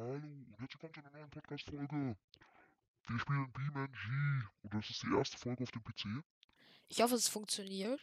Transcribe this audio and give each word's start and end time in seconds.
Hallo 0.00 0.14
und 0.14 0.56
willkommen 0.58 0.94
zu 0.94 1.00
einer 1.00 1.10
neuen 1.10 1.28
Podcast-Folge. 1.28 2.16
Wir 3.06 3.18
spielen 3.18 3.52
BeamNG 3.52 4.48
und 4.62 4.72
das 4.72 4.88
ist 4.88 5.02
die 5.02 5.14
erste 5.14 5.36
Folge 5.36 5.62
auf 5.62 5.70
dem 5.72 5.82
PC. 5.82 6.24
Ich 6.88 7.02
hoffe, 7.02 7.16
es 7.16 7.28
funktioniert. 7.28 8.00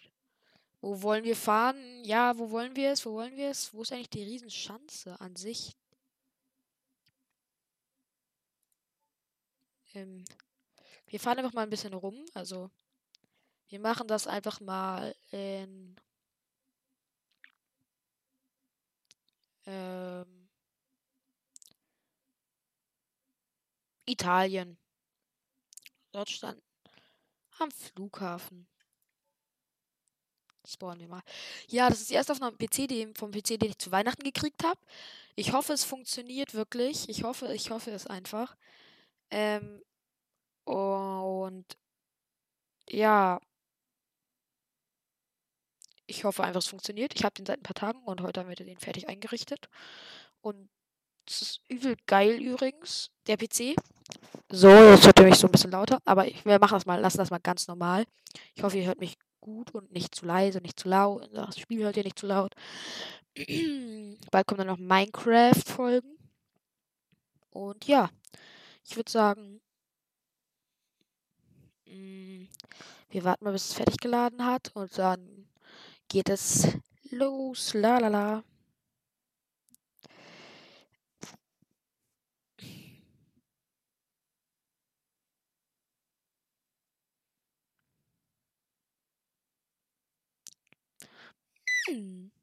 Wo 0.79 1.01
wollen 1.01 1.23
wir 1.23 1.35
fahren? 1.35 2.03
Ja, 2.03 2.37
wo 2.37 2.51
wollen 2.51 2.75
wir 2.75 2.91
es? 2.91 3.03
Wo 3.03 3.13
wollen 3.13 3.35
wir 3.35 3.49
es? 3.49 3.73
Wo 3.73 3.81
ist 3.81 3.91
eigentlich 3.91 4.11
die 4.11 4.21
Riesenschanze 4.21 5.19
an 5.19 5.35
sich? 5.35 5.75
Ähm, 9.95 10.23
wir 11.07 11.19
fahren 11.19 11.39
einfach 11.39 11.53
mal 11.53 11.63
ein 11.63 11.71
bisschen 11.71 11.95
rum. 11.95 12.23
Also, 12.35 12.69
wir 13.69 13.79
machen 13.79 14.07
das 14.07 14.27
einfach 14.27 14.59
mal 14.59 15.15
in. 15.31 15.95
Ähm, 19.65 20.46
Italien. 24.07 24.77
Deutschland. 26.11 26.61
Am 27.59 27.71
Flughafen. 27.71 28.67
Spawnen 30.67 30.99
wir 30.99 31.07
mal. 31.07 31.21
Ja, 31.67 31.89
das 31.89 32.01
ist 32.01 32.09
die 32.09 32.15
erste 32.15 32.33
Aufnahme 32.33 32.57
PC, 32.57 32.87
die, 32.87 33.13
vom 33.15 33.31
PC, 33.31 33.59
den 33.59 33.69
ich 33.69 33.77
zu 33.77 33.91
Weihnachten 33.91 34.23
gekriegt 34.23 34.63
habe. 34.63 34.79
Ich 35.35 35.53
hoffe, 35.53 35.73
es 35.73 35.83
funktioniert 35.83 36.53
wirklich. 36.53 37.07
Ich 37.09 37.23
hoffe, 37.23 37.53
ich 37.53 37.69
hoffe 37.69 37.91
es 37.91 38.07
einfach. 38.07 38.55
Ähm, 39.31 39.81
und 40.65 41.65
ja. 42.89 43.39
Ich 46.05 46.23
hoffe 46.23 46.43
einfach, 46.43 46.59
es 46.59 46.67
funktioniert. 46.67 47.13
Ich 47.15 47.23
habe 47.23 47.35
den 47.35 47.45
seit 47.45 47.59
ein 47.59 47.63
paar 47.63 47.73
Tagen 47.73 48.03
und 48.03 48.21
heute 48.21 48.39
haben 48.39 48.49
wir 48.49 48.55
den 48.55 48.79
fertig 48.79 49.07
eingerichtet. 49.07 49.69
Und 50.41 50.69
es 51.27 51.41
ist 51.41 51.61
übel 51.67 51.97
geil 52.07 52.41
übrigens, 52.41 53.11
der 53.27 53.37
PC. 53.37 53.75
So, 54.49 54.69
jetzt 54.69 55.05
hört 55.05 55.19
ihr 55.19 55.25
mich 55.25 55.35
so 55.35 55.47
ein 55.47 55.51
bisschen 55.51 55.71
lauter, 55.71 55.99
aber 56.05 56.27
ich, 56.27 56.45
wir 56.45 56.59
machen 56.59 56.75
das 56.75 56.85
mal, 56.85 56.99
lassen 56.99 57.17
das 57.17 57.31
mal 57.31 57.39
ganz 57.39 57.67
normal. 57.67 58.05
Ich 58.55 58.63
hoffe, 58.63 58.77
ihr 58.77 58.87
hört 58.87 58.99
mich 58.99 59.17
gut 59.41 59.71
und 59.71 59.91
nicht 59.91 60.15
zu 60.15 60.25
leise, 60.25 60.61
nicht 60.61 60.79
zu 60.79 60.89
laut. 60.89 61.29
Das 61.33 61.59
Spiel 61.59 61.83
hört 61.83 61.97
ihr 61.97 62.03
nicht 62.03 62.19
zu 62.19 62.27
laut. 62.27 62.53
Bald 64.31 64.47
kommen 64.47 64.59
dann 64.59 64.67
noch 64.67 64.77
Minecraft-Folgen. 64.77 66.17
Und 67.51 67.85
ja, 67.87 68.09
ich 68.85 68.95
würde 68.95 69.11
sagen, 69.11 69.61
mm, 71.85 72.45
wir 73.09 73.23
warten 73.23 73.45
mal, 73.45 73.53
bis 73.53 73.69
es 73.69 73.73
fertig 73.73 73.97
geladen 73.97 74.45
hat 74.45 74.71
und 74.75 74.97
dann 74.97 75.47
geht 76.07 76.29
es 76.29 76.67
los. 77.09 77.73
La 77.73 77.99
la 77.99 78.07
la. 78.07 78.43
Hm. 91.87 92.36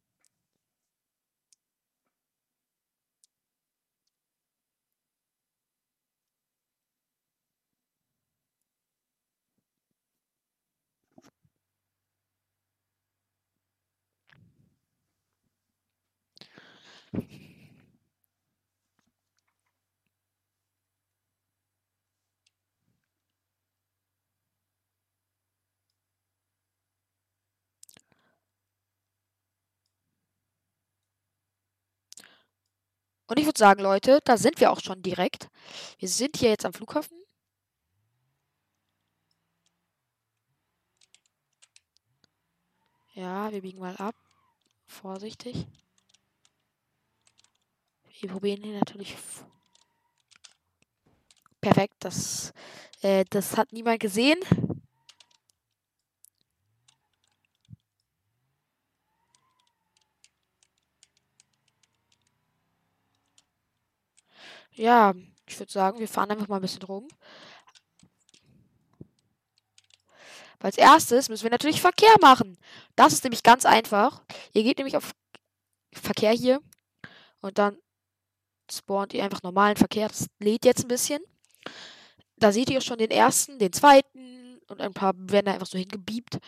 Und 33.26 33.38
ich 33.38 33.46
würde 33.46 33.58
sagen, 33.58 33.82
Leute, 33.82 34.20
da 34.24 34.36
sind 34.36 34.60
wir 34.60 34.70
auch 34.70 34.80
schon 34.80 35.02
direkt. 35.02 35.48
Wir 35.98 36.08
sind 36.08 36.36
hier 36.36 36.50
jetzt 36.50 36.66
am 36.66 36.72
Flughafen. 36.72 37.16
Ja, 43.14 43.50
wir 43.52 43.62
biegen 43.62 43.78
mal 43.78 43.96
ab. 43.96 44.16
Vorsichtig. 44.86 45.66
Wir 48.20 48.28
probieren 48.28 48.62
hier 48.62 48.78
natürlich. 48.78 49.16
Perfekt, 51.60 51.94
das, 52.00 52.52
äh, 53.00 53.24
das 53.30 53.56
hat 53.56 53.72
niemand 53.72 54.00
gesehen. 54.00 54.38
Ja, 64.74 65.14
ich 65.46 65.58
würde 65.58 65.72
sagen, 65.72 65.98
wir 65.98 66.08
fahren 66.08 66.30
einfach 66.30 66.48
mal 66.48 66.56
ein 66.56 66.62
bisschen 66.62 66.82
rum. 66.82 67.08
Als 70.58 70.78
erstes 70.78 71.28
müssen 71.28 71.42
wir 71.42 71.50
natürlich 71.50 71.82
Verkehr 71.82 72.14
machen. 72.22 72.56
Das 72.96 73.12
ist 73.12 73.22
nämlich 73.22 73.42
ganz 73.42 73.66
einfach. 73.66 74.22
Ihr 74.54 74.62
geht 74.62 74.78
nämlich 74.78 74.96
auf 74.96 75.12
Verkehr 75.92 76.32
hier 76.32 76.62
und 77.40 77.58
dann 77.58 77.76
spawnt 78.72 79.12
ihr 79.12 79.22
einfach 79.22 79.42
normalen 79.42 79.76
Verkehr. 79.76 80.08
Das 80.08 80.26
lädt 80.40 80.64
jetzt 80.64 80.84
ein 80.84 80.88
bisschen. 80.88 81.22
Da 82.36 82.50
seht 82.50 82.70
ihr 82.70 82.80
schon 82.80 82.96
den 82.96 83.10
ersten, 83.10 83.58
den 83.58 83.74
zweiten 83.74 84.58
und 84.68 84.80
ein 84.80 84.94
paar 84.94 85.12
werden 85.16 85.46
da 85.46 85.52
einfach 85.52 85.66
so 85.66 85.76
hingebiebt. 85.76 86.38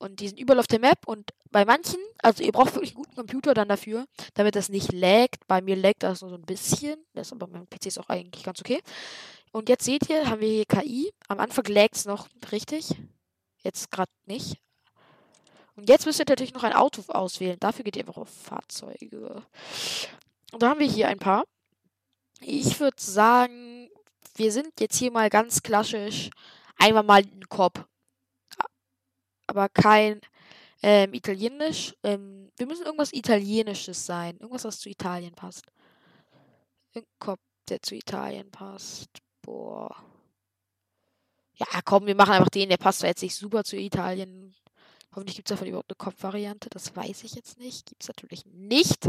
Und 0.00 0.20
die 0.20 0.28
sind 0.28 0.40
überall 0.40 0.58
auf 0.58 0.66
der 0.66 0.80
Map. 0.80 1.06
Und 1.06 1.30
bei 1.50 1.66
manchen, 1.66 2.00
also 2.22 2.42
ihr 2.42 2.52
braucht 2.52 2.74
wirklich 2.74 2.92
einen 2.92 3.04
guten 3.04 3.14
Computer 3.14 3.52
dann 3.52 3.68
dafür, 3.68 4.06
damit 4.32 4.56
das 4.56 4.70
nicht 4.70 4.92
laggt. 4.92 5.46
Bei 5.46 5.60
mir 5.60 5.76
laggt 5.76 6.02
das 6.02 6.22
nur 6.22 6.30
so 6.30 6.36
ein 6.36 6.46
bisschen. 6.46 6.96
Das 7.12 7.28
ist 7.28 7.32
aber 7.34 7.46
mein 7.46 7.68
PC 7.68 7.86
ist 7.86 7.98
auch 7.98 8.08
eigentlich 8.08 8.42
ganz 8.42 8.60
okay. 8.60 8.80
Und 9.52 9.68
jetzt 9.68 9.84
seht 9.84 10.08
ihr, 10.08 10.28
haben 10.28 10.40
wir 10.40 10.48
hier 10.48 10.64
KI. 10.64 11.12
Am 11.28 11.38
Anfang 11.38 11.66
laggt 11.66 11.96
es 11.96 12.06
noch 12.06 12.28
richtig. 12.50 12.94
Jetzt 13.62 13.90
gerade 13.90 14.10
nicht. 14.24 14.56
Und 15.76 15.90
jetzt 15.90 16.06
müsst 16.06 16.18
ihr 16.18 16.24
natürlich 16.26 16.54
noch 16.54 16.64
ein 16.64 16.72
Auto 16.72 17.02
auswählen. 17.08 17.58
Dafür 17.60 17.84
geht 17.84 17.96
ihr 17.96 18.02
einfach 18.02 18.16
auf 18.16 18.30
Fahrzeuge. 18.30 19.42
Und 20.50 20.62
da 20.62 20.70
haben 20.70 20.80
wir 20.80 20.88
hier 20.88 21.08
ein 21.08 21.18
paar. 21.18 21.44
Ich 22.40 22.80
würde 22.80 22.96
sagen, 22.98 23.90
wir 24.34 24.50
sind 24.50 24.80
jetzt 24.80 24.96
hier 24.96 25.10
mal 25.10 25.28
ganz 25.28 25.62
klassisch 25.62 26.30
einmal 26.78 27.02
mal 27.02 27.20
ein 27.20 27.48
Kopf 27.50 27.84
aber 29.50 29.68
kein 29.68 30.20
ähm, 30.82 31.12
Italienisch. 31.12 31.94
Ähm, 32.02 32.50
wir 32.56 32.66
müssen 32.66 32.84
irgendwas 32.86 33.12
Italienisches 33.12 34.06
sein. 34.06 34.36
Irgendwas, 34.38 34.64
was 34.64 34.78
zu 34.78 34.88
Italien 34.88 35.34
passt. 35.34 35.64
Irgendein 36.94 37.18
Kopf, 37.18 37.40
der 37.68 37.82
zu 37.82 37.94
Italien 37.94 38.50
passt. 38.50 39.10
Boah. 39.42 39.94
Ja, 41.54 41.66
komm, 41.84 42.06
wir 42.06 42.14
machen 42.14 42.32
einfach 42.32 42.48
den. 42.48 42.70
Der 42.70 42.78
passt 42.78 43.00
zwar 43.00 43.10
jetzt 43.10 43.22
nicht 43.22 43.34
super 43.34 43.64
zu 43.64 43.76
Italien. 43.76 44.54
Hoffentlich 45.12 45.36
gibt 45.36 45.50
es 45.50 45.54
davon 45.54 45.68
überhaupt 45.68 45.90
eine 45.90 45.96
Kopfvariante. 45.96 46.70
Das 46.70 46.94
weiß 46.94 47.24
ich 47.24 47.34
jetzt 47.34 47.58
nicht. 47.58 47.86
Gibt 47.86 48.02
es 48.02 48.08
natürlich 48.08 48.46
nicht. 48.46 49.08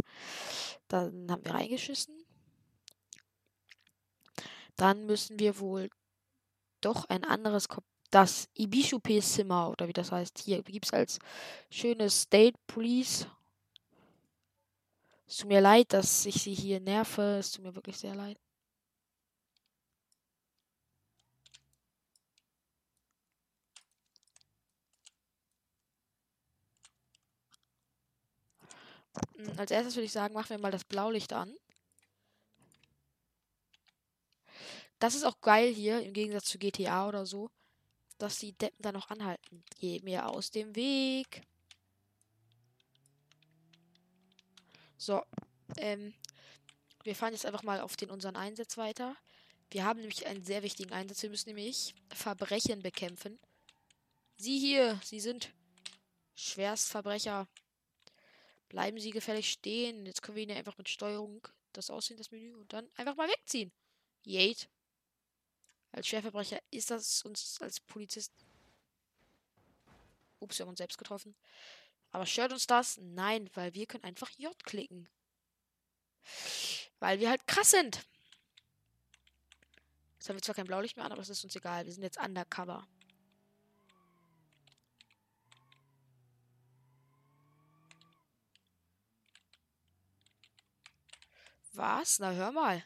Dann 0.87 1.31
haben 1.31 1.45
wir 1.45 1.53
reingeschissen. 1.53 2.15
Dann 4.75 5.05
müssen 5.05 5.39
wir 5.39 5.59
wohl 5.59 5.89
doch 6.81 7.05
ein 7.07 7.23
anderes 7.23 7.69
Kopf 7.69 7.85
das 8.11 8.49
Ibishupe-Zimmer 8.55 9.69
oder 9.71 9.87
wie 9.87 9.93
das 9.93 10.11
heißt. 10.11 10.39
Hier 10.39 10.61
gibt 10.63 10.85
es 10.85 10.93
als 10.93 11.19
schönes 11.71 12.23
State 12.23 12.57
Police. 12.67 13.27
Es 15.27 15.37
tut 15.37 15.47
mir 15.47 15.61
leid, 15.61 15.93
dass 15.93 16.25
ich 16.25 16.35
sie 16.43 16.53
hier 16.53 16.79
nerve. 16.79 17.37
Es 17.39 17.51
tut 17.51 17.63
mir 17.63 17.73
wirklich 17.75 17.97
sehr 17.97 18.15
leid. 18.15 18.37
Hm, 29.35 29.53
als 29.57 29.71
erstes 29.71 29.95
würde 29.95 30.05
ich 30.05 30.11
sagen, 30.11 30.33
machen 30.33 30.49
wir 30.49 30.57
mal 30.59 30.71
das 30.71 30.83
Blaulicht 30.85 31.33
an. 31.33 31.53
Das 34.99 35.15
ist 35.15 35.23
auch 35.25 35.41
geil 35.41 35.73
hier, 35.73 36.01
im 36.01 36.13
Gegensatz 36.13 36.45
zu 36.45 36.57
GTA 36.59 37.07
oder 37.07 37.25
so 37.25 37.49
dass 38.21 38.37
die 38.39 38.53
Deppen 38.53 38.81
da 38.81 38.91
noch 38.91 39.09
anhalten. 39.09 39.63
Geh 39.79 39.99
mir 40.01 40.27
aus 40.27 40.51
dem 40.51 40.75
Weg. 40.75 41.41
So, 44.97 45.23
ähm, 45.77 46.13
wir 47.03 47.15
fahren 47.15 47.33
jetzt 47.33 47.45
einfach 47.45 47.63
mal 47.63 47.81
auf 47.81 47.97
den 47.97 48.11
unseren 48.11 48.35
Einsatz 48.35 48.77
weiter. 48.77 49.15
Wir 49.71 49.85
haben 49.85 49.99
nämlich 49.99 50.27
einen 50.27 50.43
sehr 50.43 50.61
wichtigen 50.61 50.93
Einsatz. 50.93 51.23
Wir 51.23 51.31
müssen 51.31 51.49
nämlich 51.49 51.95
Verbrechen 52.13 52.83
bekämpfen. 52.83 53.39
Sie 54.37 54.59
hier, 54.59 54.99
Sie 55.03 55.19
sind 55.19 55.51
Schwerstverbrecher. 56.35 57.47
Bleiben 58.69 58.99
Sie 58.99 59.11
gefällig 59.11 59.51
stehen. 59.51 60.05
Jetzt 60.05 60.21
können 60.21 60.35
wir 60.35 60.43
Ihnen 60.43 60.57
einfach 60.57 60.77
mit 60.77 60.89
Steuerung 60.89 61.47
das 61.73 61.89
aussehen, 61.89 62.17
das 62.17 62.31
Menü, 62.31 62.53
und 62.55 62.71
dann 62.73 62.89
einfach 62.95 63.15
mal 63.15 63.29
wegziehen. 63.29 63.71
Yate. 64.23 64.67
Als 65.91 66.07
Schwerverbrecher 66.07 66.59
ist 66.71 66.89
das 66.89 67.23
uns 67.23 67.61
als 67.61 67.79
Polizist. 67.79 68.33
Ups, 70.39 70.57
wir 70.57 70.63
haben 70.63 70.69
uns 70.71 70.77
selbst 70.77 70.97
getroffen. 70.97 71.35
Aber 72.11 72.25
stört 72.25 72.51
uns 72.51 72.67
das? 72.67 72.97
Nein, 72.97 73.49
weil 73.53 73.73
wir 73.73 73.85
können 73.85 74.03
einfach 74.03 74.29
J 74.37 74.57
klicken. 74.63 75.09
Weil 76.99 77.19
wir 77.19 77.29
halt 77.29 77.45
krass 77.47 77.71
sind. 77.71 78.05
Jetzt 80.15 80.29
haben 80.29 80.37
wir 80.37 80.41
zwar 80.41 80.55
kein 80.55 80.67
Blaulicht 80.67 80.97
mehr 80.97 81.05
an, 81.05 81.11
aber 81.11 81.21
das 81.21 81.29
ist 81.29 81.43
uns 81.43 81.55
egal. 81.55 81.85
Wir 81.85 81.93
sind 81.93 82.03
jetzt 82.03 82.19
undercover. 82.19 82.87
Was? 91.73 92.19
Na 92.19 92.31
hör 92.31 92.51
mal. 92.51 92.85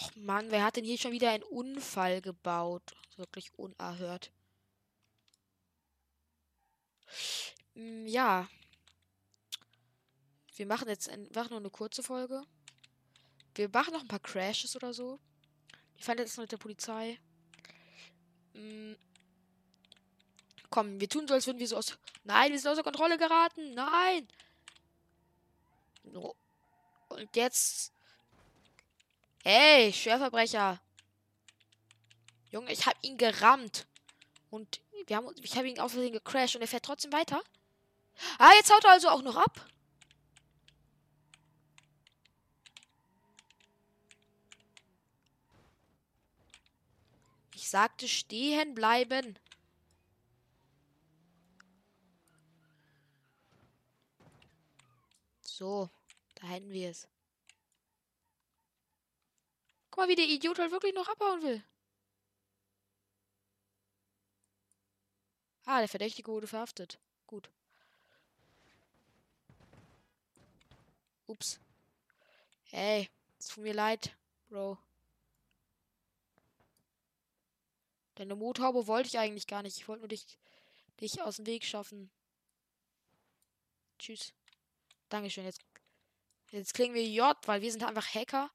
Och 0.00 0.16
Mann, 0.16 0.50
wer 0.50 0.64
hat 0.64 0.76
denn 0.76 0.84
hier 0.84 0.98
schon 0.98 1.12
wieder 1.12 1.30
einen 1.30 1.42
Unfall 1.42 2.22
gebaut? 2.22 2.94
Wirklich 3.16 3.52
unerhört. 3.58 4.32
Hm, 7.74 8.06
ja. 8.06 8.48
Wir 10.56 10.66
machen 10.66 10.88
jetzt 10.88 11.08
einfach 11.08 11.50
nur 11.50 11.58
eine 11.58 11.70
kurze 11.70 12.02
Folge. 12.02 12.42
Wir 13.54 13.68
machen 13.68 13.92
noch 13.92 14.00
ein 14.00 14.08
paar 14.08 14.20
Crashes 14.20 14.76
oder 14.76 14.94
so. 14.94 15.18
Ich 15.96 16.04
fand 16.04 16.20
jetzt 16.20 16.36
noch 16.36 16.44
mit 16.44 16.52
der 16.52 16.56
Polizei. 16.56 17.18
Hm. 18.54 18.96
Komm, 20.70 21.00
wir 21.00 21.08
tun 21.08 21.26
so, 21.26 21.34
als 21.34 21.46
würden 21.46 21.58
wir 21.58 21.68
so 21.68 21.76
aus. 21.76 21.98
Nein, 22.24 22.52
wir 22.52 22.58
sind 22.58 22.70
außer 22.70 22.82
Kontrolle 22.82 23.18
geraten. 23.18 23.74
Nein. 23.74 24.28
So. 26.04 26.36
Und 27.08 27.36
jetzt. 27.36 27.92
Hey, 29.42 29.90
Schwerverbrecher. 29.92 30.80
Junge, 32.50 32.72
ich 32.72 32.86
hab 32.86 32.96
ihn 33.02 33.16
gerammt. 33.16 33.86
Und 34.50 34.80
wir 35.06 35.16
haben, 35.16 35.34
ich 35.42 35.56
habe 35.56 35.68
ihn 35.68 35.80
auf 35.80 35.92
Versehen 35.92 36.12
gecrashed 36.12 36.56
und 36.56 36.62
er 36.62 36.68
fährt 36.68 36.84
trotzdem 36.84 37.12
weiter. 37.12 37.40
Ah, 38.38 38.52
jetzt 38.56 38.72
haut 38.72 38.84
er 38.84 38.90
also 38.90 39.08
auch 39.08 39.22
noch 39.22 39.36
ab. 39.36 39.66
Ich 47.54 47.68
sagte 47.68 48.08
stehen 48.08 48.74
bleiben. 48.74 49.38
So, 55.42 55.88
da 56.34 56.46
hätten 56.46 56.70
wir 56.70 56.90
es. 56.90 57.09
Mal, 60.00 60.08
wie 60.08 60.14
der 60.14 60.28
Idiot 60.28 60.58
halt 60.58 60.72
wirklich 60.72 60.94
noch 60.94 61.08
abhauen 61.08 61.42
will. 61.42 61.62
Ah, 65.66 65.80
der 65.80 65.88
Verdächtige 65.88 66.32
wurde 66.32 66.46
verhaftet. 66.46 66.98
Gut. 67.26 67.50
Ups. 71.26 71.60
Hey, 72.70 73.10
es 73.38 73.48
tut 73.48 73.62
mir 73.62 73.74
leid, 73.74 74.16
Bro. 74.48 74.78
Deine 78.14 78.36
Motorhaube 78.36 78.86
wollte 78.86 79.08
ich 79.08 79.18
eigentlich 79.18 79.46
gar 79.46 79.62
nicht. 79.62 79.76
Ich 79.76 79.86
wollte 79.86 80.00
nur 80.00 80.08
dich, 80.08 80.38
dich 80.98 81.20
aus 81.20 81.36
dem 81.36 81.44
Weg 81.44 81.62
schaffen. 81.62 82.10
Tschüss. 83.98 84.32
Dankeschön. 85.10 85.44
Jetzt, 85.44 85.60
jetzt 86.52 86.72
klingen 86.72 86.94
wir 86.94 87.06
J, 87.06 87.36
weil 87.44 87.60
wir 87.60 87.70
sind 87.70 87.82
einfach 87.82 88.14
Hacker. 88.14 88.50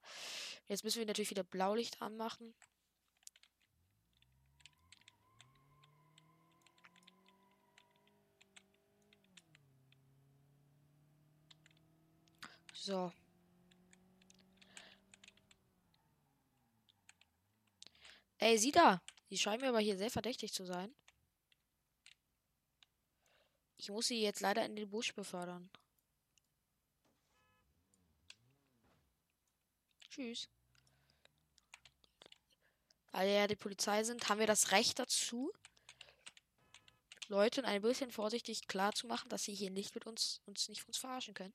Jetzt 0.67 0.83
müssen 0.83 0.99
wir 0.99 1.05
natürlich 1.05 1.29
wieder 1.29 1.43
Blaulicht 1.43 2.01
anmachen. 2.01 2.53
So. 12.73 13.11
Ey, 18.37 18.57
sieh 18.57 18.71
da. 18.71 19.01
Die 19.31 19.37
scheinen 19.37 19.61
mir 19.61 19.69
aber 19.69 19.79
hier 19.79 19.97
sehr 19.97 20.11
verdächtig 20.11 20.53
zu 20.53 20.65
sein. 20.65 20.93
Ich 23.77 23.89
muss 23.89 24.07
sie 24.07 24.21
jetzt 24.21 24.41
leider 24.41 24.65
in 24.65 24.75
den 24.75 24.89
Busch 24.89 25.13
befördern. 25.13 25.69
Tschüss. 30.09 30.47
Weil 33.15 33.29
ja 33.29 33.47
die 33.47 33.55
Polizei 33.55 34.03
sind, 34.03 34.27
haben 34.27 34.41
wir 34.41 34.45
das 34.45 34.71
Recht 34.71 34.99
dazu, 34.99 35.49
Leuten 37.29 37.63
ein 37.63 37.81
bisschen 37.81 38.11
vorsichtig 38.11 38.67
klar 38.67 38.91
zu 38.91 39.07
machen, 39.07 39.29
dass 39.29 39.45
sie 39.45 39.55
hier 39.55 39.71
nicht 39.71 39.95
mit 39.95 40.05
uns, 40.05 40.41
uns 40.45 40.67
nicht 40.67 40.85
uns 40.85 40.97
verarschen 40.97 41.33
können. 41.33 41.53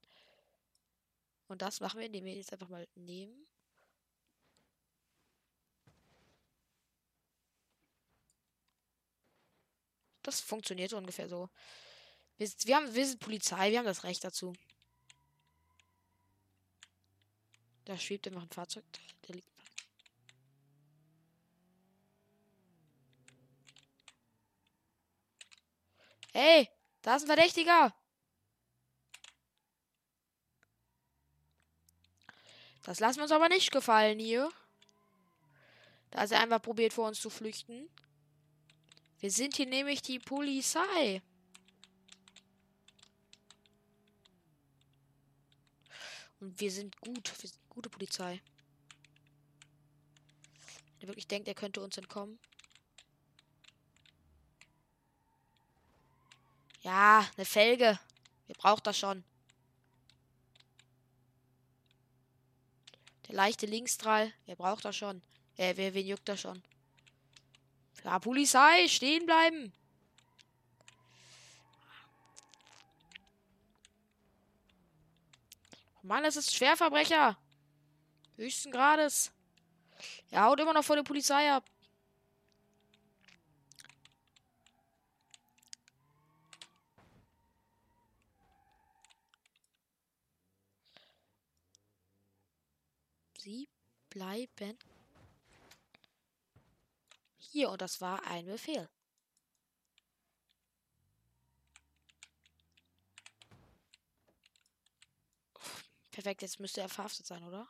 Und 1.48 1.60
das 1.60 1.80
machen 1.80 2.00
wir, 2.00 2.06
indem 2.06 2.24
wir 2.24 2.32
jetzt 2.32 2.50
einfach 2.54 2.70
mal 2.70 2.88
nehmen. 2.94 3.46
Das 10.22 10.40
funktioniert 10.40 10.94
ungefähr 10.94 11.28
so. 11.28 11.50
Wir, 12.38 12.50
wir, 12.64 12.76
haben, 12.76 12.94
wir 12.94 13.06
sind 13.06 13.20
Polizei, 13.20 13.70
wir 13.70 13.80
haben 13.80 13.84
das 13.84 14.04
Recht 14.04 14.24
dazu. 14.24 14.54
Da 17.84 17.98
schwebt 17.98 18.26
einfach 18.28 18.44
ein 18.44 18.48
Fahrzeug. 18.48 18.84
Der 19.28 19.34
liegt. 19.34 19.59
Hey, 26.32 26.69
da 27.03 27.17
ist 27.17 27.23
ein 27.23 27.27
Verdächtiger. 27.27 27.94
Das 32.82 33.00
lassen 33.00 33.19
wir 33.19 33.25
uns 33.25 33.32
aber 33.32 33.49
nicht 33.49 33.73
gefallen 33.73 34.19
hier. 34.19 34.50
Da 36.11 36.23
ist 36.23 36.32
er 36.32 36.41
einfach 36.41 36.62
probiert 36.62 36.93
vor 36.93 37.09
uns 37.09 37.21
zu 37.21 37.31
flüchten. 37.31 37.88
Wir 39.19 39.31
sind 39.31 39.56
hier 39.56 39.67
nämlich 39.67 40.03
die 40.03 40.19
Polizei. 40.19 41.23
Und 46.41 46.58
wir 46.58 46.70
sind 46.70 46.99
gut. 47.01 47.31
Wir 47.43 47.51
sind 47.51 47.69
gute 47.69 47.91
Polizei. 47.91 48.41
Wenn 50.99 51.03
er 51.03 51.08
wirklich 51.08 51.29
denkt, 51.29 51.49
er 51.49 51.55
könnte 51.55 51.82
uns 51.82 51.99
entkommen. 51.99 52.39
Ja, 56.81 57.29
eine 57.37 57.44
Felge. 57.44 57.99
Wir 58.46 58.55
brauchen 58.55 58.82
das 58.84 58.99
schon. 58.99 59.22
Der 63.29 63.34
leichte 63.34 63.67
Linksstrahl. 63.67 64.32
Wer 64.46 64.56
braucht 64.56 64.84
das 64.84 64.96
schon? 64.96 65.22
Äh, 65.56 65.77
wer, 65.77 65.94
wen 65.94 66.06
juckt 66.06 66.29
das 66.29 66.41
schon? 66.41 66.63
Ja, 68.03 68.19
Polizei, 68.19 68.89
stehen 68.89 69.27
bleiben. 69.27 69.72
Mann, 76.03 76.25
das 76.25 76.37
ist 76.37 76.55
Schwerverbrecher. 76.55 77.37
Höchsten 78.37 78.72
Grades. 78.72 79.31
Er 80.31 80.44
haut 80.44 80.58
immer 80.58 80.72
noch 80.72 80.82
vor 80.84 80.96
der 80.96 81.03
Polizei 81.03 81.53
ab. 81.53 81.65
Sie 93.43 93.70
bleiben 94.11 94.79
hier 97.39 97.70
und 97.70 97.81
das 97.81 98.03
war 98.03 98.23
ein 98.27 98.44
Befehl. 98.44 98.87
Perfekt, 106.11 106.43
jetzt 106.43 106.61
müsste 106.61 106.82
er 106.82 106.91
verhaftet 106.91 107.25
sein, 107.25 107.43
oder? 107.43 107.67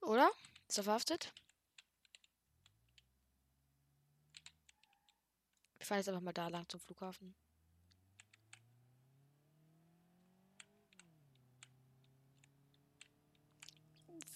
Oder? 0.00 0.32
Ist 0.66 0.78
er 0.78 0.84
verhaftet? 0.84 1.32
Wir 5.76 5.86
fahren 5.86 5.98
jetzt 5.98 6.08
einfach 6.08 6.22
mal 6.22 6.32
da 6.32 6.48
lang 6.48 6.68
zum 6.68 6.80
Flughafen. 6.80 7.36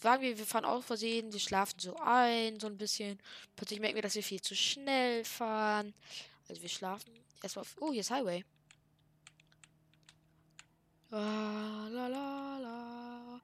Sagen 0.02 0.22
wir, 0.22 0.36
wir 0.36 0.46
fahren 0.46 0.64
aus 0.64 0.84
Versehen, 0.84 1.32
wir 1.32 1.40
schlafen 1.40 1.78
so 1.78 1.96
ein, 1.96 2.58
so 2.58 2.66
ein 2.66 2.76
bisschen. 2.76 3.18
Plötzlich 3.56 3.80
merken 3.80 3.94
wir, 3.94 4.02
dass 4.02 4.16
wir 4.16 4.22
viel 4.22 4.40
zu 4.40 4.54
schnell 4.56 5.24
fahren. 5.24 5.94
Also 6.48 6.60
wir 6.60 6.68
schlafen 6.68 7.12
erstmal 7.42 7.62
auf. 7.62 7.76
Oh, 7.80 7.92
hier 7.92 8.00
ist 8.00 8.10
Highway. 8.10 8.44
La, 11.10 11.88
la, 11.88 12.08
la, 12.08 12.58
la. 12.58 13.40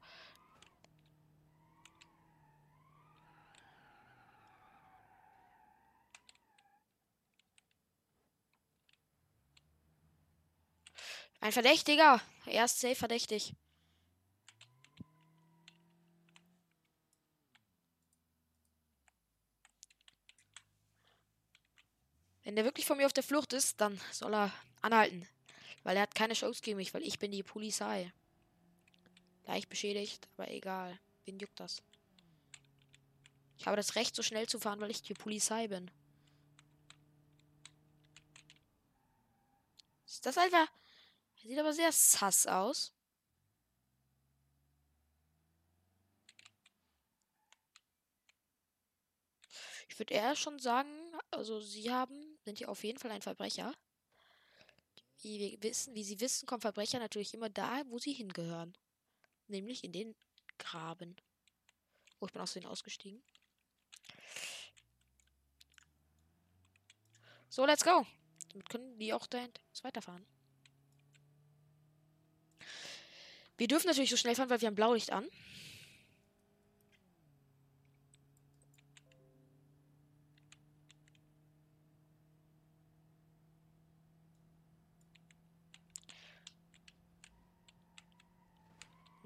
Ein 11.40 11.52
Verdächtiger. 11.52 12.20
Er 12.46 12.64
ist 12.64 12.80
safe 12.80 12.96
verdächtig. 12.96 13.54
Wenn 22.48 22.56
der 22.56 22.64
wirklich 22.64 22.86
von 22.86 22.96
mir 22.96 23.04
auf 23.04 23.12
der 23.12 23.22
Flucht 23.22 23.52
ist, 23.52 23.78
dann 23.78 24.00
soll 24.10 24.34
er 24.34 24.50
anhalten. 24.80 25.28
Weil 25.82 25.96
er 25.96 26.04
hat 26.04 26.14
keine 26.14 26.32
Chance 26.32 26.62
gegen 26.62 26.78
mich, 26.78 26.94
weil 26.94 27.02
ich 27.02 27.18
bin 27.18 27.30
die 27.30 27.42
Polizei. 27.42 28.10
Leicht 29.44 29.68
beschädigt, 29.68 30.26
aber 30.34 30.50
egal. 30.50 30.98
Wen 31.26 31.38
juckt 31.38 31.60
das? 31.60 31.82
Ich 33.58 33.66
habe 33.66 33.76
das 33.76 33.96
Recht, 33.96 34.16
so 34.16 34.22
schnell 34.22 34.48
zu 34.48 34.58
fahren, 34.58 34.80
weil 34.80 34.90
ich 34.90 35.02
die 35.02 35.12
Polizei 35.12 35.68
bin. 35.68 35.90
Ist 40.06 40.24
das 40.24 40.38
einfach. 40.38 40.68
Sieht 41.42 41.58
aber 41.58 41.74
sehr 41.74 41.92
sass 41.92 42.46
aus. 42.46 42.94
Ich 49.90 49.98
würde 49.98 50.14
eher 50.14 50.34
schon 50.34 50.58
sagen, 50.60 50.88
also 51.30 51.60
sie 51.60 51.92
haben, 51.92 52.27
sind 52.48 52.58
hier 52.58 52.70
auf 52.70 52.82
jeden 52.82 52.98
Fall 52.98 53.10
ein 53.10 53.20
Verbrecher. 53.20 53.74
Wie 55.20 55.38
wir 55.38 55.62
wissen, 55.62 55.94
wie 55.94 56.02
sie 56.02 56.18
wissen, 56.18 56.46
kommen 56.46 56.62
Verbrecher 56.62 56.98
natürlich 56.98 57.34
immer 57.34 57.50
da, 57.50 57.82
wo 57.88 57.98
sie 57.98 58.12
hingehören. 58.12 58.72
Nämlich 59.48 59.84
in 59.84 59.92
den 59.92 60.14
Graben. 60.58 61.14
Oh, 62.20 62.26
ich 62.26 62.32
bin 62.32 62.40
aus 62.40 62.54
denen 62.54 62.66
ausgestiegen. 62.66 63.22
So, 67.50 67.66
let's 67.66 67.84
go. 67.84 68.06
Damit 68.52 68.70
können 68.70 68.98
die 68.98 69.12
auch 69.12 69.26
da 69.26 69.46
weiterfahren. 69.82 70.24
Wir 73.58 73.68
dürfen 73.68 73.88
natürlich 73.88 74.10
so 74.10 74.16
schnell 74.16 74.36
fahren, 74.36 74.48
weil 74.48 74.60
wir 74.60 74.68
haben 74.68 74.74
Blaulicht 74.74 75.12
an. 75.12 75.28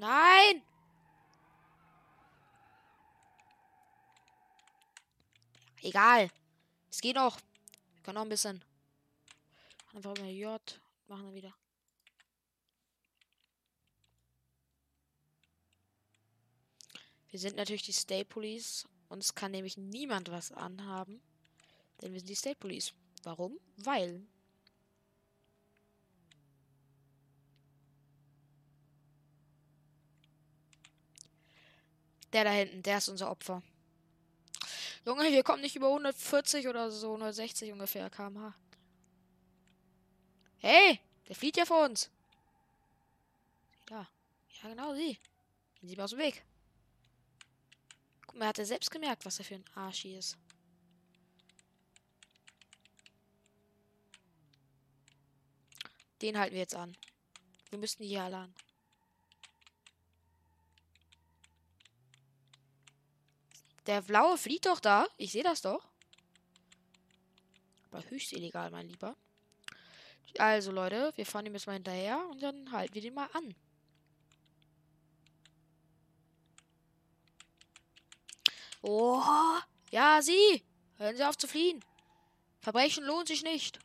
Nein! 0.02 0.62
Egal. 5.80 6.28
Es 6.90 7.00
geht 7.00 7.14
noch. 7.14 7.38
Wir 7.94 8.02
können 8.02 8.16
noch 8.16 8.23
ein 8.23 8.28
bisschen. 8.28 8.64
Einfach 9.94 10.16
mal 10.18 10.28
J. 10.28 10.80
Machen 11.06 11.26
wir 11.26 11.35
wieder. 11.35 11.54
Wir 17.30 17.38
sind 17.38 17.54
natürlich 17.54 17.85
die 17.85 17.92
State 17.92 18.25
Police. 18.25 18.88
Uns 19.09 19.37
kann 19.37 19.52
nämlich 19.52 19.76
niemand 19.76 20.32
was 20.32 20.50
anhaben. 20.50 21.23
Denn 22.00 22.12
wir 22.12 22.18
sind 22.18 22.28
die 22.28 22.35
State 22.35 22.59
Police. 22.59 22.92
Warum? 23.23 23.56
Weil. 23.76 24.26
Der 32.32 32.44
da 32.44 32.50
hinten, 32.50 32.82
der 32.82 32.98
ist 32.98 33.08
unser 33.08 33.30
Opfer. 33.30 33.62
Junge, 35.04 35.30
wir 35.30 35.42
kommen 35.42 35.62
nicht 35.62 35.76
über 35.76 35.88
140 35.88 36.68
oder 36.68 36.90
so, 36.90 37.08
160 37.08 37.72
ungefähr 37.72 38.08
km/h. 38.08 38.54
Hey, 40.58 41.00
der 41.28 41.34
flieht 41.34 41.56
ja 41.56 41.64
vor 41.64 41.84
uns. 41.84 42.08
Da. 43.86 44.08
Ja, 44.62 44.68
genau, 44.68 44.94
sie. 44.94 45.18
Gehen 45.80 45.88
Sie 45.88 45.96
mal 45.96 46.04
aus 46.04 46.10
dem 46.10 46.20
Weg. 46.20 46.44
Guck 48.26 48.38
mal, 48.38 48.46
hat 48.46 48.60
er 48.60 48.66
selbst 48.66 48.90
gemerkt, 48.90 49.26
was 49.26 49.38
er 49.40 49.44
für 49.44 49.56
ein 49.56 49.64
Arschi 49.74 50.16
ist. 50.16 50.38
Den 56.22 56.38
halten 56.38 56.54
wir 56.54 56.60
jetzt 56.60 56.76
an. 56.76 56.96
Wir 57.70 57.78
müssten 57.80 58.04
hier 58.04 58.22
alle 58.22 58.36
an. 58.36 58.54
Der 63.86 64.02
blaue 64.02 64.38
flieht 64.38 64.66
doch 64.66 64.80
da. 64.80 65.06
Ich 65.16 65.32
sehe 65.32 65.42
das 65.42 65.62
doch. 65.62 65.84
Aber 67.90 68.02
höchst 68.08 68.32
illegal, 68.32 68.70
mein 68.70 68.88
Lieber. 68.88 69.16
Also, 70.38 70.70
Leute, 70.70 71.12
wir 71.16 71.26
fahren 71.26 71.46
ihm 71.46 71.54
jetzt 71.54 71.66
mal 71.66 71.74
hinterher 71.74 72.26
und 72.30 72.42
dann 72.42 72.72
halten 72.72 72.94
wir 72.94 73.02
den 73.02 73.14
mal 73.14 73.28
an. 73.32 73.54
Oh, 78.80 79.22
ja, 79.90 80.22
Sie! 80.22 80.62
Hören 80.96 81.16
Sie 81.16 81.24
auf 81.24 81.36
zu 81.36 81.46
fliehen! 81.46 81.84
Verbrechen 82.60 83.04
lohnt 83.04 83.28
sich 83.28 83.42
nicht. 83.42 83.78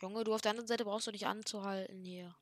Junge, 0.00 0.24
du 0.24 0.34
auf 0.34 0.40
der 0.40 0.52
anderen 0.52 0.68
Seite 0.68 0.84
brauchst 0.84 1.06
du 1.06 1.10
nicht 1.10 1.26
anzuhalten 1.26 2.04
hier. 2.04 2.34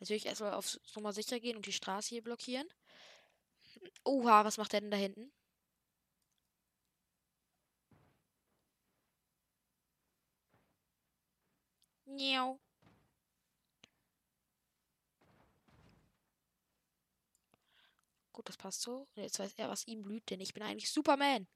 Natürlich 0.00 0.26
erstmal 0.26 0.54
auf 0.54 0.78
Nummer 0.94 1.12
sicher 1.12 1.40
gehen 1.40 1.56
und 1.56 1.66
die 1.66 1.72
Straße 1.72 2.10
hier 2.10 2.22
blockieren. 2.22 2.68
Oha, 4.04 4.44
was 4.44 4.56
macht 4.58 4.72
der 4.72 4.80
denn 4.80 4.90
da 4.90 4.96
hinten? 4.96 5.32
Miau. 12.06 12.58
Gut, 18.32 18.48
das 18.48 18.56
passt 18.56 18.82
so. 18.82 19.06
Jetzt 19.16 19.38
weiß 19.38 19.54
er, 19.56 19.68
was 19.68 19.86
ihm 19.86 20.02
blüht, 20.02 20.30
denn 20.30 20.40
ich 20.40 20.54
bin 20.54 20.62
eigentlich 20.62 20.90
Superman. 20.90 21.46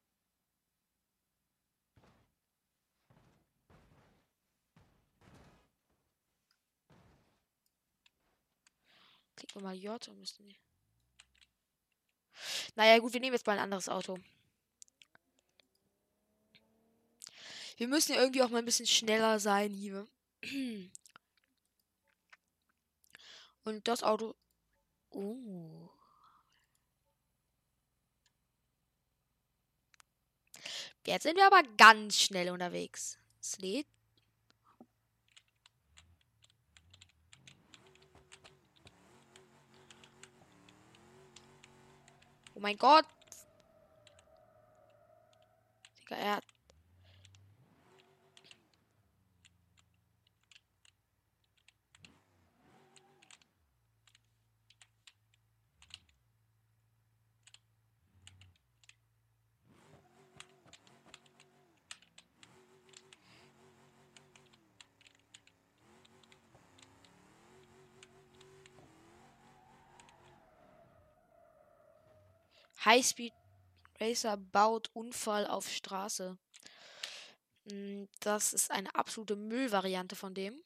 Klicken 9.43 9.61
wir 9.61 9.69
mal 9.69 9.75
J 9.75 10.07
und 10.07 10.21
müssen 10.21 10.47
die. 10.47 10.57
Naja, 12.77 12.97
gut, 13.01 13.13
wir 13.13 13.19
nehmen 13.19 13.35
jetzt 13.35 13.45
mal 13.45 13.55
ein 13.55 13.65
anderes 13.65 13.89
Auto. 13.89 14.17
Wir 17.77 17.89
müssen 17.89 18.13
ja 18.13 18.21
irgendwie 18.21 18.41
auch 18.43 18.51
mal 18.51 18.59
ein 18.59 18.65
bisschen 18.65 18.87
schneller 18.87 19.41
sein 19.41 19.73
hier. 19.73 20.07
Und 23.65 23.89
das 23.89 24.05
Auto. 24.05 24.37
Oh. 25.11 25.89
Jetzt 31.05 31.25
sind 31.25 31.35
wir 31.35 31.47
aber 31.47 31.65
ganz 31.77 32.21
schnell 32.21 32.51
unterwegs. 32.51 33.19
Es. 33.41 33.59
Mein 42.63 42.79
Gott. 42.79 43.05
Digga, 46.01 46.17
er 46.17 46.37
hat 46.37 46.52
Highspeed 72.93 73.33
Racer 73.99 74.37
baut 74.37 74.91
Unfall 74.93 75.47
auf 75.47 75.67
Straße. 75.67 76.37
Mm, 77.65 78.05
Das 78.21 78.53
ist 78.53 78.71
eine 78.71 78.95
absolute 78.95 79.35
Müllvariante 79.35 80.15
von 80.15 80.35
dem. 80.35 80.63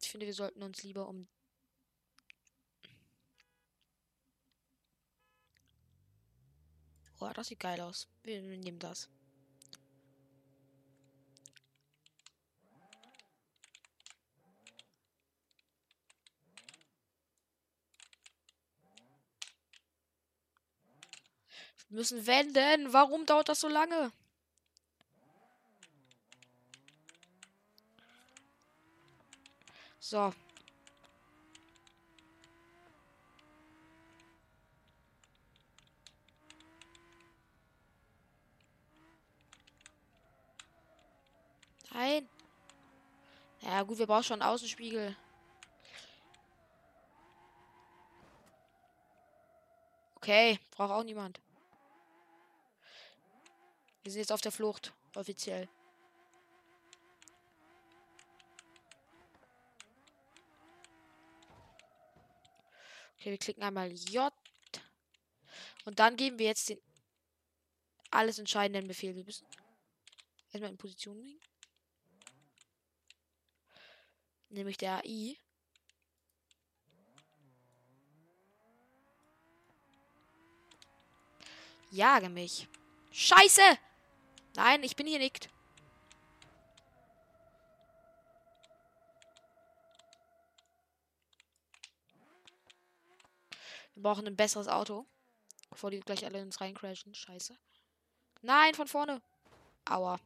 Ich 0.00 0.10
finde, 0.12 0.26
wir 0.26 0.34
sollten 0.34 0.62
uns 0.62 0.84
lieber 0.84 1.08
um. 1.08 1.26
Oh, 7.18 7.30
das 7.34 7.48
sieht 7.48 7.58
geil 7.58 7.80
aus. 7.80 8.06
Wir 8.22 8.42
nehmen 8.42 8.78
das. 8.78 9.08
Müssen 21.94 22.26
wenden. 22.26 22.92
Warum 22.92 23.26
dauert 23.26 23.48
das 23.48 23.60
so 23.60 23.68
lange? 23.68 24.12
So. 30.00 30.32
Nein. 41.92 42.28
Ja 43.62 43.82
gut, 43.82 43.98
wir 43.98 44.06
brauchen 44.06 44.24
schon 44.24 44.42
einen 44.42 44.50
Außenspiegel. 44.50 45.16
Okay, 50.16 50.58
braucht 50.76 50.90
auch 50.90 51.04
niemand. 51.04 51.40
Wir 54.04 54.12
sind 54.12 54.20
jetzt 54.20 54.32
auf 54.32 54.42
der 54.42 54.52
Flucht, 54.52 54.92
offiziell. 55.14 55.66
Okay, 63.16 63.30
wir 63.30 63.38
klicken 63.38 63.62
einmal 63.62 63.90
J. 63.90 64.30
Und 65.86 65.98
dann 65.98 66.16
geben 66.16 66.38
wir 66.38 66.46
jetzt 66.46 66.68
den 66.68 66.78
alles 68.10 68.38
entscheidenden 68.38 68.86
Befehl. 68.86 69.16
Wir 69.16 69.24
müssen 69.24 69.46
erstmal 70.52 70.70
in 70.70 70.76
Position 70.76 71.18
bringen. 71.18 71.40
Nämlich 74.50 74.76
der 74.76 74.98
AI. 74.98 75.38
Jage 81.90 82.28
mich. 82.28 82.68
Scheiße! 83.10 83.78
Nein, 84.56 84.82
ich 84.82 84.94
bin 84.94 85.06
hier 85.06 85.18
nicht. 85.18 85.48
Wir 93.94 94.02
brauchen 94.02 94.26
ein 94.26 94.36
besseres 94.36 94.68
Auto. 94.68 95.06
Bevor 95.70 95.90
die 95.90 96.00
gleich 96.00 96.24
alle 96.24 96.40
ins 96.40 96.60
reincrashen. 96.60 97.14
Scheiße. 97.14 97.56
Nein, 98.42 98.74
von 98.74 98.86
vorne. 98.86 99.20
Aua. 99.88 100.20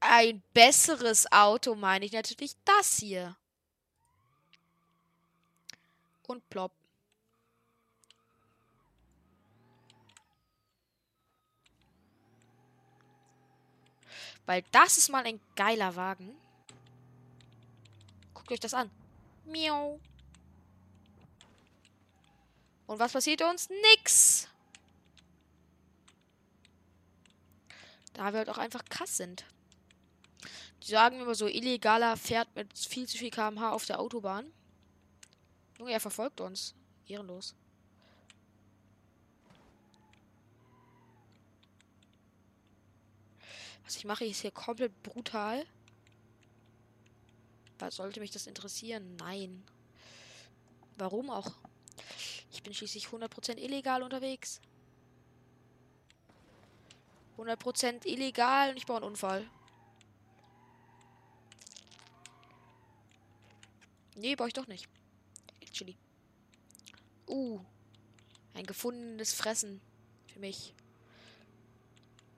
Ein 0.00 0.42
besseres 0.52 1.30
Auto 1.32 1.74
meine 1.74 2.04
ich 2.04 2.12
natürlich 2.12 2.54
das 2.64 2.98
hier. 2.98 3.36
Und 6.26 6.48
plopp. 6.50 6.72
Weil 14.46 14.62
das 14.72 14.98
ist 14.98 15.08
mal 15.08 15.24
ein 15.24 15.40
geiler 15.56 15.96
Wagen. 15.96 16.36
Guckt 18.34 18.52
euch 18.52 18.60
das 18.60 18.74
an. 18.74 18.90
Miau. 19.46 19.98
Und 22.86 22.98
was 22.98 23.12
passiert 23.12 23.42
uns? 23.42 23.68
Nix. 23.92 24.48
Da 28.12 28.32
wir 28.32 28.38
halt 28.38 28.50
auch 28.50 28.58
einfach 28.58 28.84
krass 28.84 29.16
sind. 29.16 29.44
Die 30.82 30.90
sagen 30.90 31.20
immer 31.20 31.34
so, 31.34 31.46
illegaler 31.46 32.16
fährt 32.16 32.54
mit 32.54 32.76
viel 32.78 33.08
zu 33.08 33.16
viel 33.16 33.30
kmh 33.30 33.72
auf 33.72 33.86
der 33.86 33.98
Autobahn. 33.98 34.52
Junge, 35.78 35.92
er 35.92 36.00
verfolgt 36.00 36.40
uns. 36.40 36.74
Ehrenlos. 37.08 37.54
Was 43.84 43.96
ich 43.96 44.04
mache, 44.04 44.24
ist 44.24 44.40
hier 44.40 44.50
komplett 44.50 45.02
brutal. 45.02 45.66
Was 47.78 47.96
sollte 47.96 48.20
mich 48.20 48.30
das 48.30 48.46
interessieren? 48.46 49.16
Nein. 49.16 49.62
Warum 50.96 51.30
auch? 51.30 51.52
Ich 52.52 52.62
bin 52.62 52.72
schließlich 52.72 53.06
100% 53.08 53.58
illegal 53.58 54.02
unterwegs. 54.02 54.60
100% 57.36 58.06
illegal 58.06 58.70
und 58.70 58.76
ich 58.76 58.86
baue 58.86 58.98
einen 58.98 59.06
Unfall. 59.06 59.48
Nee, 64.14 64.36
baue 64.36 64.48
ich 64.48 64.54
doch 64.54 64.68
nicht. 64.68 64.88
Actually. 65.60 65.96
Uh. 67.28 67.60
Ein 68.54 68.66
gefundenes 68.66 69.34
Fressen. 69.34 69.80
Für 70.28 70.38
mich. 70.38 70.72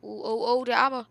Oh, 0.00 0.22
oh, 0.24 0.60
oh, 0.60 0.64
der 0.64 0.78
Arme. 0.78 1.06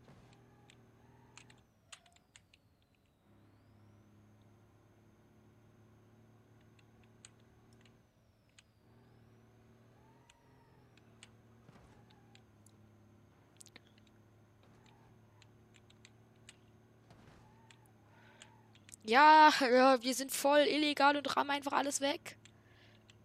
Ja, 19.05 19.53
ja, 19.61 20.01
wir 20.01 20.15
sind 20.15 20.31
voll 20.31 20.61
illegal 20.61 21.15
und 21.15 21.37
rammen 21.37 21.51
einfach 21.51 21.73
alles 21.73 22.01
weg. 22.01 22.35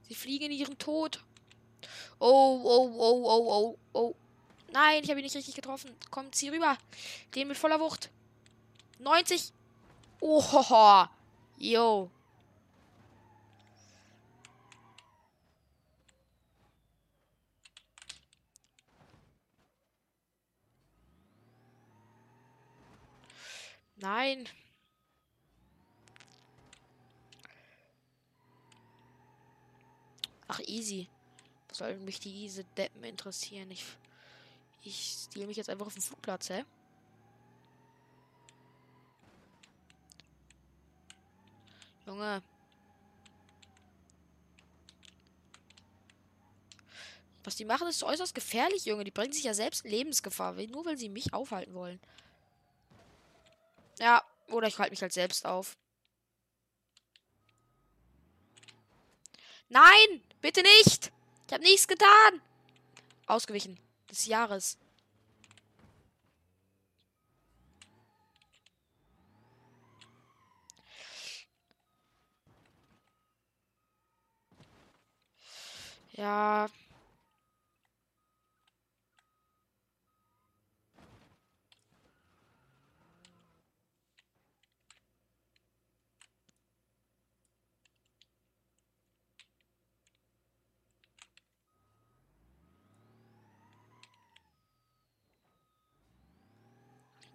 Sie 0.09 0.15
fliegen 0.15 0.47
in 0.47 0.53
ihren 0.53 0.77
Tod. 0.77 1.25
Oh, 2.19 2.61
oh, 2.63 2.95
oh, 2.99 3.25
oh, 3.25 3.79
oh, 3.95 3.99
oh. 3.99 4.15
Nein, 4.73 5.03
ich 5.03 5.09
habe 5.09 5.21
ihn 5.21 5.25
nicht 5.25 5.35
richtig 5.37 5.55
getroffen. 5.55 5.91
Kommt 6.11 6.35
sie 6.35 6.51
rüber. 6.51 6.77
Den 7.35 7.49
mit 7.49 7.57
voller 7.57 7.81
Wucht. 7.81 8.11
90. 8.99 9.53
Oh, 10.21 11.07
yo. 11.57 12.11
Nein. 23.97 24.47
Ach, 30.53 30.59
easy. 30.67 31.09
Was 31.69 31.79
sollen 31.79 32.05
mich 32.05 32.19
diese 32.19 32.65
Deppen 32.65 33.05
interessieren? 33.05 33.71
Ich, 33.71 33.85
ich 34.83 35.17
stehle 35.29 35.47
mich 35.47 35.57
jetzt 35.57 35.71
einfach 35.71 35.87
auf 35.87 35.95
den 35.95 36.03
Flugplatz, 36.03 36.51
hä? 36.51 36.65
Junge. 42.05 42.43
Was 47.45 47.55
die 47.55 47.65
machen, 47.65 47.87
ist 47.87 48.03
äußerst 48.03 48.35
gefährlich, 48.35 48.85
Junge. 48.87 49.05
Die 49.05 49.13
bringen 49.13 49.33
sich 49.33 49.45
ja 49.45 49.55
selbst 49.55 49.85
Lebensgefahr, 49.85 50.55
nur 50.55 50.85
weil 50.85 50.99
sie 50.99 51.09
mich 51.09 51.33
aufhalten 51.33 51.75
wollen. 51.75 52.01
Ja, 54.01 54.25
oder 54.49 54.67
ich 54.67 54.77
halte 54.81 54.91
mich 54.91 55.03
halt 55.03 55.13
selbst 55.13 55.47
auf. 55.47 55.79
Nein, 59.69 60.25
bitte 60.41 60.63
nicht. 60.63 61.13
Ich 61.47 61.53
habe 61.53 61.63
nichts 61.63 61.89
getan. 61.89 62.41
Ausgewichen 63.27 63.79
des 64.11 64.27
Jahres. 64.27 64.79
Ja. 76.13 76.69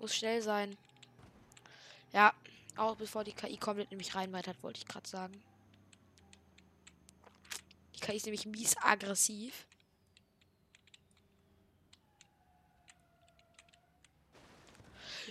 Muss 0.05 0.17
schnell 0.17 0.39
sein. 0.39 0.77
Ja, 2.13 2.31
auch 2.75 2.95
bevor 2.95 3.23
die 3.23 3.33
KI 3.33 3.57
komplett 3.57 3.89
nämlich 3.89 4.13
reinweitert, 4.13 4.61
wollte 4.61 4.77
ich 4.77 4.85
gerade 4.85 5.09
sagen. 5.09 5.43
Die 7.95 8.01
KI 8.01 8.17
ist 8.17 8.27
nämlich 8.27 8.45
mies 8.45 8.75
aggressiv. 8.77 9.65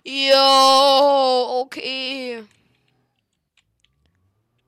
Jo, 0.03 1.61
okay. 1.63 2.45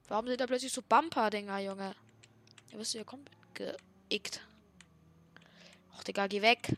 Warum 0.06 0.28
sind 0.28 0.40
da 0.40 0.46
plötzlich 0.46 0.72
so 0.72 0.82
Bumper-Dinger, 0.82 1.58
Junge? 1.58 1.96
Bist 2.70 2.94
du 2.94 2.98
ja 2.98 3.04
komplett 3.04 3.36
geickt. 4.08 4.40
Ach, 5.96 6.04
Digga, 6.04 6.28
geh 6.28 6.42
weg. 6.42 6.76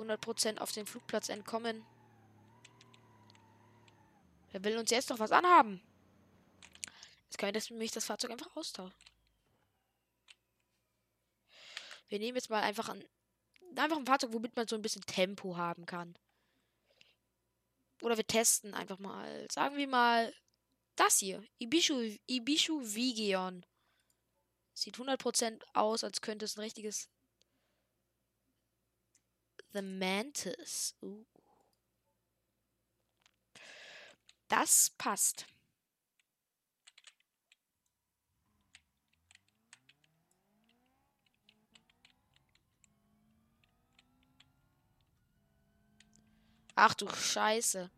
100% 0.00 0.58
auf 0.58 0.72
den 0.72 0.86
Flugplatz 0.86 1.28
entkommen. 1.28 1.84
Wer 4.52 4.64
will 4.64 4.78
uns 4.78 4.90
jetzt 4.90 5.10
noch 5.10 5.18
was 5.18 5.32
anhaben? 5.32 5.80
Jetzt 7.24 7.38
kann 7.38 7.54
ich 7.54 7.68
das, 7.68 7.92
das 7.94 8.04
Fahrzeug 8.04 8.32
einfach 8.32 8.56
austauschen. 8.56 8.98
Wir 12.08 12.18
nehmen 12.18 12.36
jetzt 12.36 12.50
mal 12.50 12.62
einfach 12.62 12.88
ein, 12.88 13.04
einfach 13.76 13.96
ein 13.96 14.06
Fahrzeug, 14.06 14.32
womit 14.32 14.56
man 14.56 14.66
so 14.66 14.74
ein 14.74 14.82
bisschen 14.82 15.02
Tempo 15.02 15.56
haben 15.56 15.86
kann. 15.86 16.18
Oder 18.02 18.16
wir 18.16 18.26
testen 18.26 18.74
einfach 18.74 18.98
mal. 18.98 19.46
Sagen 19.50 19.76
wir 19.76 19.86
mal 19.86 20.34
das 20.96 21.18
hier. 21.18 21.44
Ibishu, 21.58 22.16
Ibishu 22.26 22.80
Vigion. 22.82 23.64
Sieht 24.74 24.96
100% 24.96 25.62
aus, 25.74 26.02
als 26.02 26.20
könnte 26.20 26.46
es 26.46 26.56
ein 26.56 26.62
richtiges 26.62 27.08
The 29.72 29.82
Mantis. 29.82 30.94
Uh. 31.02 31.24
Das 34.48 34.90
passt. 34.98 35.46
Ach 46.74 46.94
du 46.94 47.08
Scheiße. 47.08 47.90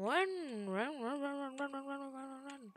Run, 0.00 0.66
run, 0.66 0.96
run, 1.02 1.20
run, 1.20 1.36
run, 1.40 1.58
run, 1.58 1.74
run, 1.74 1.84
run, 1.84 2.12
run, 2.14 2.44
run. 2.48 2.72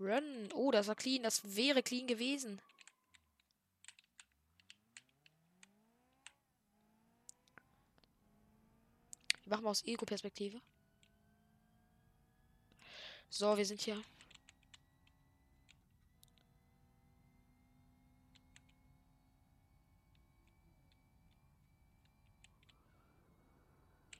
Run. 0.00 0.48
Oh, 0.54 0.70
das 0.70 0.86
war 0.86 0.94
clean. 0.94 1.22
Das 1.22 1.54
wäre 1.54 1.82
clean 1.82 2.06
gewesen. 2.06 2.62
Wir 9.44 9.50
machen 9.50 9.64
mal 9.64 9.70
aus 9.70 9.84
Ego-Perspektive. 9.84 10.62
So, 13.28 13.54
wir 13.54 13.66
sind 13.66 13.82
hier. 13.82 14.02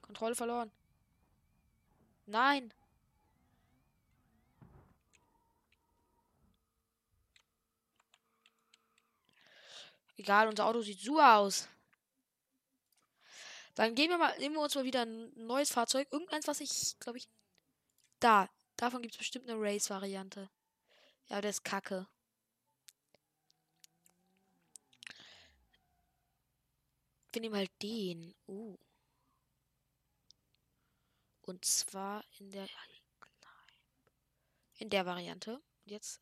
Kontrolle 0.03 0.35
verloren. 0.35 0.82
Nein. 2.25 2.73
Egal, 10.17 10.47
unser 10.47 10.65
Auto 10.65 10.81
sieht 10.81 11.01
super 11.01 11.37
aus. 11.37 11.67
Dann 13.75 13.95
gehen 13.95 14.09
wir 14.09 14.17
mal, 14.17 14.37
nehmen 14.37 14.55
wir 14.55 14.61
uns 14.61 14.75
mal 14.75 14.83
wieder 14.85 15.01
ein 15.01 15.31
neues 15.35 15.71
Fahrzeug. 15.71 16.07
Irgendeins, 16.11 16.47
was 16.47 16.61
ich, 16.61 16.97
glaube 16.99 17.17
ich. 17.17 17.27
Da. 18.19 18.49
Davon 18.77 19.01
gibt 19.01 19.15
es 19.15 19.17
bestimmt 19.17 19.49
eine 19.49 19.59
Race-Variante. 19.59 20.49
Ja, 21.27 21.41
der 21.41 21.49
ist 21.49 21.63
kacke. 21.63 22.07
Wir 27.31 27.41
nehmen 27.41 27.55
halt 27.55 27.71
den. 27.81 28.35
Uh. 28.47 28.77
Und 31.43 31.65
zwar 31.65 32.23
in 32.39 32.51
der 32.51 32.67
in 34.75 34.89
der 34.89 35.05
Variante. 35.05 35.61
Jetzt 35.85 36.21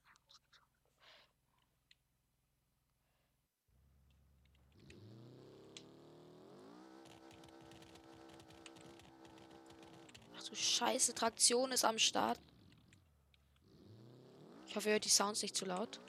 Ach 10.37 10.43
du 10.43 10.55
Scheiße, 10.55 11.13
Traktion 11.13 11.71
ist 11.71 11.85
am 11.85 11.99
Start. 11.99 12.39
Ich 14.67 14.75
hoffe, 14.75 14.89
ihr 14.89 14.93
hört 14.93 15.05
die 15.05 15.09
Sounds 15.09 15.41
nicht 15.41 15.55
zu 15.55 15.65
laut. 15.65 15.99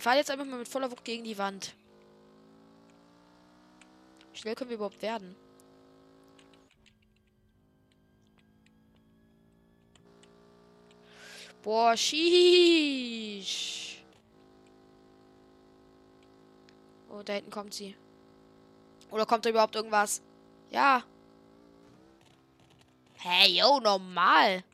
Wir 0.00 0.04
fahren 0.04 0.16
jetzt 0.16 0.30
einfach 0.30 0.46
mal 0.46 0.56
mit 0.56 0.66
voller 0.66 0.90
Wucht 0.90 1.04
gegen 1.04 1.24
die 1.24 1.36
Wand. 1.36 1.74
Wie 4.32 4.38
schnell 4.38 4.54
können 4.54 4.70
wir 4.70 4.76
überhaupt 4.76 5.02
werden? 5.02 5.36
Boah, 11.62 11.94
sheesh. 11.98 14.02
Oh, 17.10 17.22
da 17.22 17.34
hinten 17.34 17.50
kommt 17.50 17.74
sie. 17.74 17.94
Oder 19.10 19.26
kommt 19.26 19.44
da 19.44 19.50
überhaupt 19.50 19.76
irgendwas? 19.76 20.22
Ja. 20.70 21.04
Hey, 23.18 23.58
yo, 23.58 23.80
normal. 23.80 24.64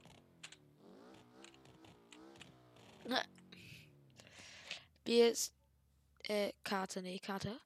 Wir 5.07 5.33
äh, 6.25 6.53
Karte, 6.65 7.01
nee, 7.01 7.21
Karte. 7.21 7.61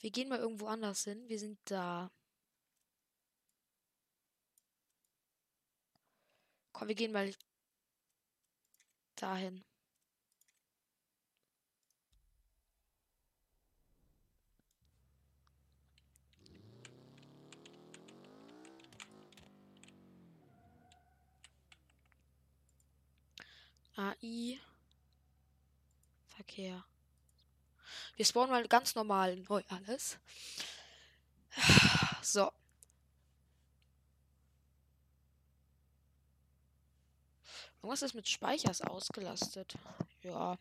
Wir 0.00 0.10
gehen 0.10 0.28
mal 0.28 0.38
irgendwo 0.38 0.66
anders 0.68 1.04
hin. 1.04 1.28
Wir 1.28 1.38
sind 1.38 1.58
da. 1.64 2.10
Komm, 6.72 6.88
wir 6.88 6.94
gehen 6.94 7.12
mal 7.12 7.32
dahin. 9.16 9.64
AI. 23.96 24.60
Verkehr. 26.36 26.84
Wir 28.16 28.24
spawnen 28.26 28.50
mal 28.50 28.68
ganz 28.68 28.94
normal 28.94 29.36
neu 29.36 29.62
alles. 29.68 30.18
So. 32.22 32.50
Irgendwas 37.76 38.02
ist 38.02 38.14
mit 38.14 38.28
Speichers 38.28 38.80
ausgelastet. 38.80 39.76
Ja. 40.22 40.58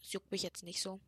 Das 0.00 0.12
juckt 0.12 0.30
mich 0.30 0.42
jetzt 0.42 0.62
nicht 0.62 0.80
so. 0.80 1.00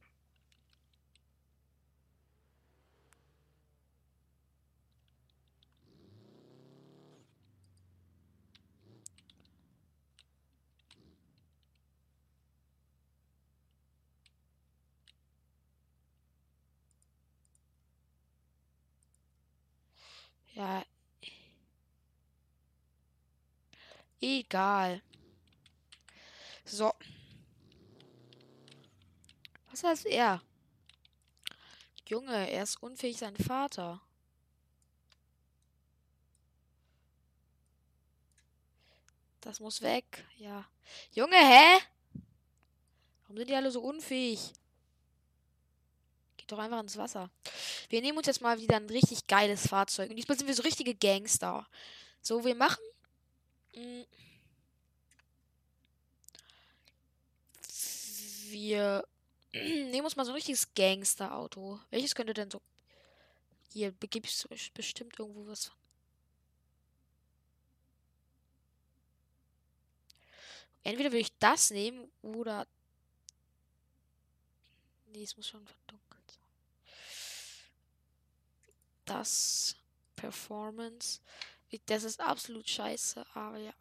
Ja. 20.54 20.84
Egal. 24.22 25.02
So. 26.64 26.94
Was 29.70 29.82
heißt 29.82 30.06
er? 30.06 30.40
Junge, 32.06 32.50
er 32.50 32.62
ist 32.62 32.80
unfähig, 32.82 33.18
sein 33.18 33.36
Vater. 33.36 34.00
Das 39.40 39.58
muss 39.58 39.82
weg. 39.82 40.24
Ja. 40.38 40.64
Junge, 41.12 41.36
hä? 41.36 41.80
Warum 43.22 43.38
sind 43.38 43.50
die 43.50 43.56
alle 43.56 43.72
so 43.72 43.82
unfähig? 43.82 44.52
Geht 46.36 46.52
doch 46.52 46.58
einfach 46.58 46.80
ins 46.80 46.96
Wasser. 46.96 47.28
Wir 47.88 48.02
nehmen 48.02 48.18
uns 48.18 48.28
jetzt 48.28 48.40
mal 48.40 48.60
wieder 48.60 48.76
ein 48.76 48.88
richtig 48.88 49.26
geiles 49.26 49.66
Fahrzeug. 49.66 50.10
Und 50.10 50.16
diesmal 50.16 50.38
sind 50.38 50.46
wir 50.46 50.54
so 50.54 50.62
richtige 50.62 50.94
Gangster. 50.94 51.66
So, 52.20 52.44
wir 52.44 52.54
machen. 52.54 52.84
Mh, 53.74 54.04
wir 58.50 59.06
nehmen 59.52 60.04
uns 60.04 60.16
mal 60.16 60.24
so 60.24 60.30
ein 60.32 60.36
richtiges 60.36 60.72
Gangster-Auto. 60.74 61.80
Welches 61.90 62.14
könnte 62.14 62.34
denn 62.34 62.50
so. 62.50 62.60
Hier 63.72 63.92
begibst 63.92 64.44
du 64.44 64.48
bestimmt 64.74 65.18
irgendwo 65.18 65.46
was. 65.46 65.72
Entweder 70.84 71.10
würde 71.10 71.20
ich 71.20 71.38
das 71.38 71.70
nehmen 71.70 72.10
oder. 72.22 72.66
Nee, 75.06 75.22
es 75.22 75.36
muss 75.36 75.48
schon 75.48 75.66
verdunkelt 75.66 76.30
sein. 76.30 76.44
Das 79.04 79.76
Performance. 80.16 81.20
Das 81.86 82.04
ist 82.04 82.20
absolut 82.20 82.68
scheiße, 82.68 83.24
aber 83.34 83.58
ja. 83.58 83.72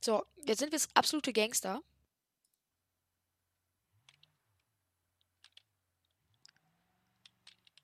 So, 0.00 0.24
jetzt 0.44 0.58
sind 0.58 0.72
wir 0.72 0.80
absolute 0.94 1.32
Gangster. 1.32 1.82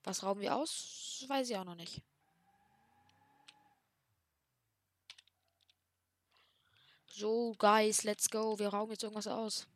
Was 0.05 0.23
rauben 0.23 0.41
wir 0.41 0.55
aus? 0.57 1.25
Weiß 1.29 1.49
ich 1.49 1.57
auch 1.57 1.65
noch 1.65 1.75
nicht. 1.77 2.03
So, 7.07 7.55
Guys, 7.59 8.03
let's 8.05 8.29
go. 8.31 8.59
Wir 8.59 8.69
rauben 8.69 8.93
jetzt 8.93 9.03
irgendwas 9.03 9.27
aus. 9.27 9.67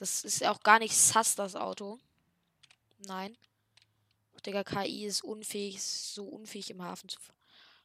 Das 0.00 0.24
ist 0.24 0.42
auch 0.44 0.62
gar 0.62 0.78
nicht 0.78 0.96
sass, 0.96 1.34
das 1.34 1.54
Auto. 1.54 1.98
Nein. 3.00 3.36
Och, 4.32 4.40
Digga, 4.40 4.64
KI 4.64 5.04
ist 5.04 5.22
unfähig, 5.22 5.76
ist 5.76 6.14
so 6.14 6.24
unfähig 6.24 6.70
im 6.70 6.82
Hafen 6.82 7.10
zu 7.10 7.20
fahren. 7.20 7.36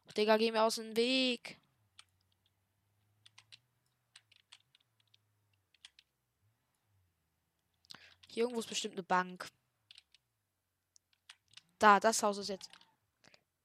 Och, 0.08 0.14
Digga, 0.14 0.38
geh 0.38 0.50
mir 0.50 0.64
aus 0.64 0.76
dem 0.76 0.96
Weg. 0.96 1.60
Hier 8.30 8.44
irgendwo 8.44 8.62
ist 8.62 8.70
bestimmt 8.70 8.96
eine 8.96 9.04
Bank. 9.04 9.50
Da, 11.80 12.00
das 12.00 12.24
Haus 12.24 12.38
ist 12.38 12.48
jetzt. 12.48 12.70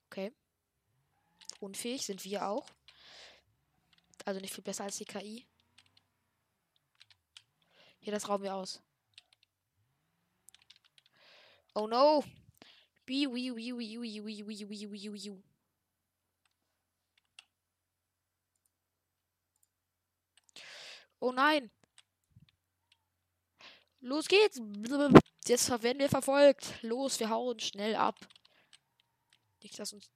Okay. 0.07 0.33
Unfähig 1.61 2.05
sind 2.05 2.25
wir 2.25 2.49
auch. 2.49 2.69
Also 4.25 4.41
nicht 4.41 4.53
viel 4.53 4.65
besser 4.65 4.83
als 4.83 4.97
die 4.97 5.05
KI. 5.05 5.47
Hier, 8.01 8.13
das 8.13 8.29
rauben 8.29 8.45
wir 8.45 8.55
aus. 8.55 8.83
Oh 11.75 11.87
no. 11.87 12.25
Wee 13.07 13.27
wee 13.27 13.55
wee 13.55 13.73
wee 13.77 14.01
wee 14.01 14.25
wee 14.25 14.47
wee 14.47 14.69
wee 14.69 14.91
wee 14.91 15.13
wee. 15.13 15.43
Oh 21.21 21.33
nein. 21.33 21.71
Los 24.01 24.27
geht's. 24.29 24.61
Jetzt 25.47 25.71
werden 25.83 25.99
wir 25.99 26.09
verfolgt. 26.09 26.83
Los, 26.83 27.21
wir 27.21 27.29
hauen 27.29 27.61
schnell 27.61 27.95
ab. 27.95 28.19
Nicht, 29.63 29.79
dass 29.79 29.93
uns. 29.93 30.11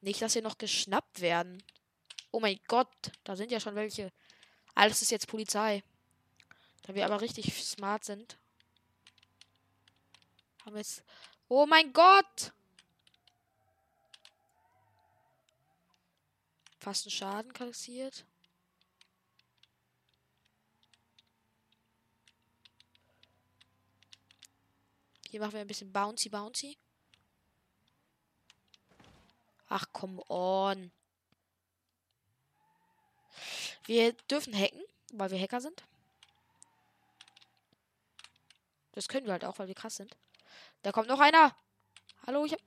Nicht, 0.00 0.22
dass 0.22 0.34
wir 0.34 0.42
noch 0.42 0.58
geschnappt 0.58 1.20
werden. 1.20 1.62
Oh 2.34 2.40
mein 2.40 2.58
Gott, 2.66 3.12
da 3.22 3.36
sind 3.36 3.52
ja 3.52 3.60
schon 3.60 3.76
welche. 3.76 4.12
Alles 4.74 5.02
ist 5.02 5.12
jetzt 5.12 5.28
Polizei. 5.28 5.84
Da 6.82 6.92
wir 6.92 7.04
aber 7.04 7.20
richtig 7.20 7.54
smart 7.64 8.02
sind. 8.02 8.40
Haben 10.64 10.74
wir 10.74 10.80
jetzt. 10.80 11.04
Oh 11.46 11.64
mein 11.64 11.92
Gott! 11.92 12.52
Fast 16.80 17.06
einen 17.06 17.12
Schaden 17.12 17.52
kassiert. 17.52 18.26
Hier 25.30 25.38
machen 25.38 25.52
wir 25.52 25.60
ein 25.60 25.68
bisschen 25.68 25.92
Bouncy 25.92 26.30
Bouncy. 26.30 26.76
Ach, 29.68 29.86
come 29.92 30.20
on. 30.28 30.90
Wir 33.84 34.12
dürfen 34.30 34.54
hacken, 34.54 34.82
weil 35.12 35.30
wir 35.30 35.40
Hacker 35.40 35.60
sind. 35.60 35.82
Das 38.92 39.08
können 39.08 39.26
wir 39.26 39.32
halt 39.32 39.44
auch, 39.44 39.58
weil 39.58 39.68
wir 39.68 39.74
krass 39.74 39.96
sind. 39.96 40.16
Da 40.82 40.92
kommt 40.92 41.08
noch 41.08 41.20
einer. 41.20 41.54
Hallo, 42.26 42.44
ich 42.44 42.52
hab. 42.52 42.60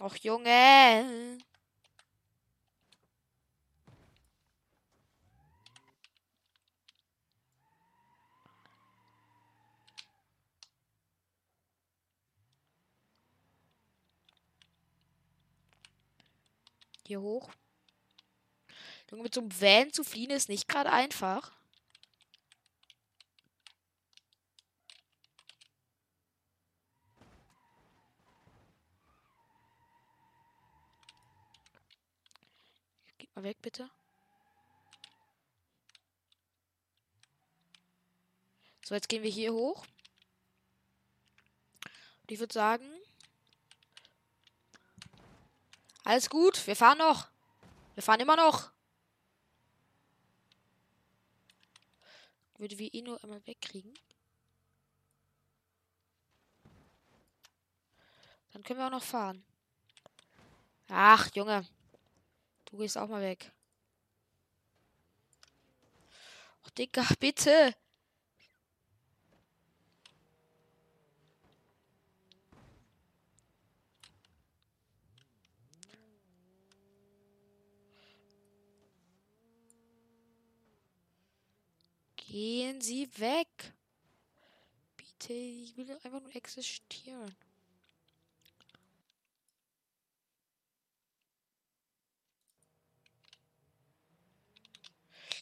Och, 0.00 0.16
Junge. 0.16 1.38
Hier 17.06 17.20
hoch. 17.20 17.50
Junge, 19.10 19.24
mit 19.24 19.34
so 19.34 19.40
einem 19.40 19.60
Van 19.60 19.92
zu 19.92 20.04
fliehen 20.04 20.30
ist 20.30 20.48
nicht 20.48 20.68
gerade 20.68 20.92
einfach. 20.92 21.50
Geht 33.18 33.34
mal 33.34 33.42
weg, 33.42 33.60
bitte. 33.60 33.90
So, 38.84 38.94
jetzt 38.94 39.08
gehen 39.08 39.24
wir 39.24 39.30
hier 39.30 39.52
hoch. 39.52 39.84
Und 42.22 42.30
ich 42.30 42.38
würde 42.38 42.52
sagen. 42.52 42.88
Alles 46.04 46.30
gut, 46.30 46.66
wir 46.66 46.76
fahren 46.76 46.98
noch. 46.98 47.28
Wir 47.94 48.02
fahren 48.02 48.20
immer 48.20 48.36
noch. 48.36 48.72
Würde 52.60 52.78
wir 52.78 52.92
eh 52.92 53.00
nur 53.00 53.24
einmal 53.24 53.40
wegkriegen. 53.46 53.94
Dann 58.52 58.62
können 58.62 58.78
wir 58.78 58.86
auch 58.86 58.90
noch 58.90 59.02
fahren. 59.02 59.42
Ach, 60.88 61.30
Junge. 61.34 61.66
Du 62.66 62.76
gehst 62.76 62.98
auch 62.98 63.08
mal 63.08 63.22
weg. 63.22 63.50
Och, 66.62 66.70
Digga, 66.72 67.06
bitte. 67.18 67.74
Gehen 82.30 82.80
Sie 82.80 83.10
weg. 83.18 83.48
Bitte, 84.96 85.32
ich 85.32 85.76
will 85.76 85.90
einfach 85.90 86.20
nur 86.20 86.36
existieren. 86.36 87.34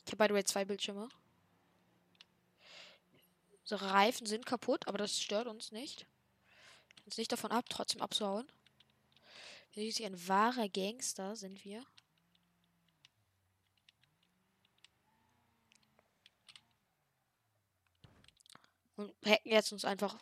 Ich 0.06 0.12
habe 0.12 0.16
by 0.16 0.28
the 0.28 0.34
way 0.34 0.44
zwei 0.44 0.64
Bildschirme. 0.64 1.10
Unsere 3.60 3.90
Reifen 3.90 4.26
sind 4.26 4.46
kaputt, 4.46 4.88
aber 4.88 4.96
das 4.96 5.20
stört 5.20 5.46
uns 5.46 5.72
nicht. 5.72 6.06
Uns 7.04 7.18
nicht 7.18 7.30
davon 7.30 7.52
ab, 7.52 7.66
trotzdem 7.68 8.00
abzuhauen. 8.00 8.50
Wir 9.74 9.92
sind 9.92 10.06
ein 10.06 10.26
wahrer 10.26 10.70
Gangster, 10.70 11.36
sind 11.36 11.62
wir. 11.66 11.84
und 18.98 19.14
hacken 19.24 19.50
jetzt 19.50 19.72
uns 19.72 19.84
einfach. 19.84 20.16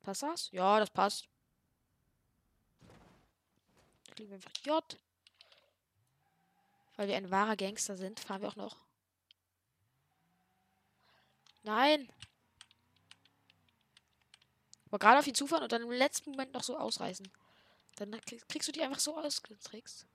Passt 0.00 0.22
das? 0.22 0.50
Ja, 0.50 0.80
das 0.80 0.90
passt. 0.90 1.28
Klicken 4.14 4.30
wir 4.30 4.36
einfach 4.36 4.52
J. 4.64 4.98
Weil 6.96 7.08
wir 7.08 7.16
ein 7.16 7.30
wahrer 7.30 7.56
Gangster 7.56 7.96
sind, 7.96 8.18
fahren 8.18 8.42
wir 8.42 8.48
auch 8.48 8.56
noch. 8.56 8.76
Nein! 11.62 12.10
Aber 14.86 14.98
gerade 14.98 15.18
auf 15.20 15.26
ihn 15.26 15.34
zufahren 15.34 15.62
und 15.62 15.72
dann 15.72 15.82
im 15.82 15.90
letzten 15.90 16.30
Moment 16.30 16.52
noch 16.52 16.64
so 16.64 16.76
ausreißen. 16.76 17.30
Dann 17.96 18.18
kriegst 18.48 18.66
du 18.66 18.72
die 18.72 18.82
einfach 18.82 18.98
so 18.98 19.16
ausgetrickst. 19.16 20.06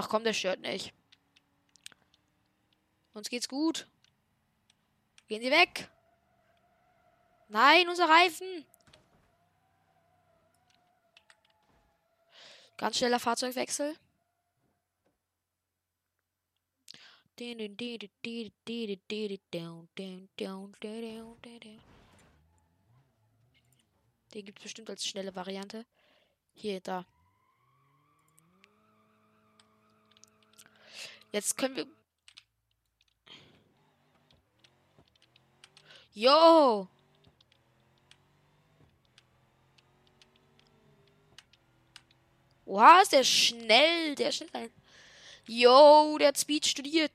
Ach 0.00 0.08
komm, 0.08 0.22
der 0.22 0.32
stört 0.32 0.60
nicht. 0.60 0.94
Uns 3.14 3.28
geht's 3.28 3.48
gut. 3.48 3.88
Gehen 5.26 5.42
Sie 5.42 5.50
weg. 5.50 5.90
Nein, 7.48 7.88
unser 7.88 8.08
Reifen. 8.08 8.64
Ganz 12.76 12.98
schneller 12.98 13.18
Fahrzeugwechsel. 13.18 13.96
Den 24.32 24.44
gibt 24.44 24.60
es 24.60 24.62
bestimmt 24.62 24.90
als 24.90 25.04
schnelle 25.04 25.34
Variante. 25.34 25.84
Hier, 26.54 26.80
da. 26.80 27.04
Jetzt 31.32 31.56
können 31.56 31.76
wir. 31.76 31.86
Yo! 36.14 36.88
Wow, 42.64 43.02
ist 43.02 43.12
der 43.12 43.24
schnell. 43.24 44.14
Der 44.14 44.32
schnell. 44.32 44.70
Yo, 45.46 46.18
der 46.18 46.28
hat 46.28 46.38
Speed 46.38 46.66
studiert. 46.66 47.12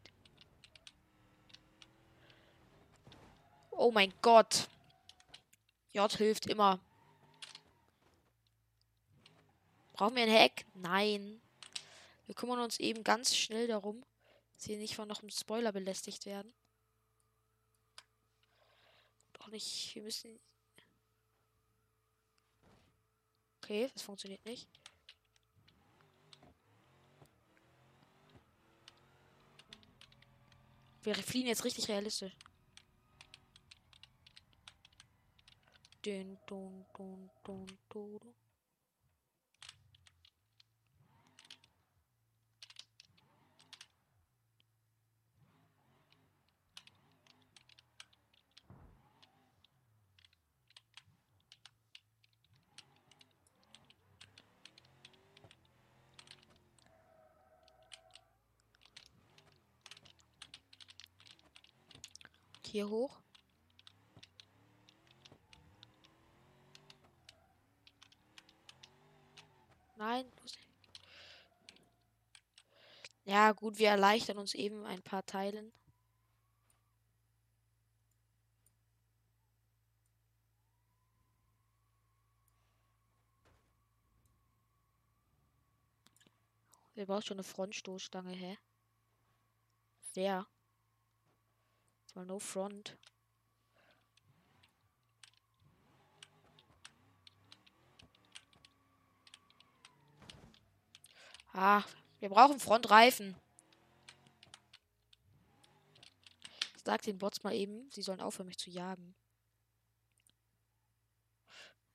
Oh 3.70 3.92
mein 3.92 4.14
Gott. 4.22 4.68
J 5.92 6.12
hilft 6.12 6.48
immer. 6.48 6.80
Brauchen 9.94 10.16
wir 10.16 10.24
ein 10.24 10.32
Hack? 10.32 10.66
Nein. 10.74 11.43
Wir 12.34 12.36
kümmern 12.36 12.62
uns 12.62 12.80
eben 12.80 13.04
ganz 13.04 13.36
schnell 13.36 13.68
darum, 13.68 14.04
dass 14.54 14.68
wir 14.68 14.80
nicht 14.80 14.96
von 14.96 15.08
noch 15.08 15.22
einem 15.22 15.30
Spoiler 15.30 15.72
belästigt 15.72 16.26
werden. 16.26 16.52
Doch 19.34 19.50
nicht. 19.50 19.94
Wir 19.94 20.02
müssen. 20.02 20.40
Okay, 23.62 23.88
das 23.94 24.02
funktioniert 24.02 24.44
nicht. 24.46 24.68
Wir 31.04 31.14
fliehen 31.14 31.46
jetzt 31.46 31.64
richtig 31.66 31.88
realistisch. 31.88 32.36
Dun, 36.02 36.40
dun, 36.48 36.84
dun, 36.96 37.30
dun, 37.44 37.78
dun. 37.90 38.43
Hier 62.74 62.90
hoch. 62.90 63.22
Nein. 69.96 70.26
Ja, 73.26 73.52
gut, 73.52 73.78
wir 73.78 73.90
erleichtern 73.90 74.40
uns 74.40 74.56
eben 74.56 74.86
ein 74.88 75.04
paar 75.04 75.24
Teilen. 75.24 75.72
Wir 86.96 87.06
brauchen 87.06 87.22
schon 87.22 87.38
eine 87.38 87.44
Frontstoßstange, 87.44 88.32
hä? 88.32 88.58
Wer? 90.16 90.48
Mal 92.14 92.26
no 92.26 92.40
front. 92.40 92.98
Ah, 101.54 101.84
wir 102.20 102.30
brauchen 102.30 102.60
Frontreifen. 102.60 103.36
Sag 106.84 107.02
den 107.04 107.18
Bots 107.18 107.44
mal 107.44 107.54
eben, 107.54 107.90
sie 107.92 108.02
sollen 108.02 108.22
aufhören, 108.22 108.48
mich 108.48 108.58
zu 108.58 108.70
jagen. 108.70 109.16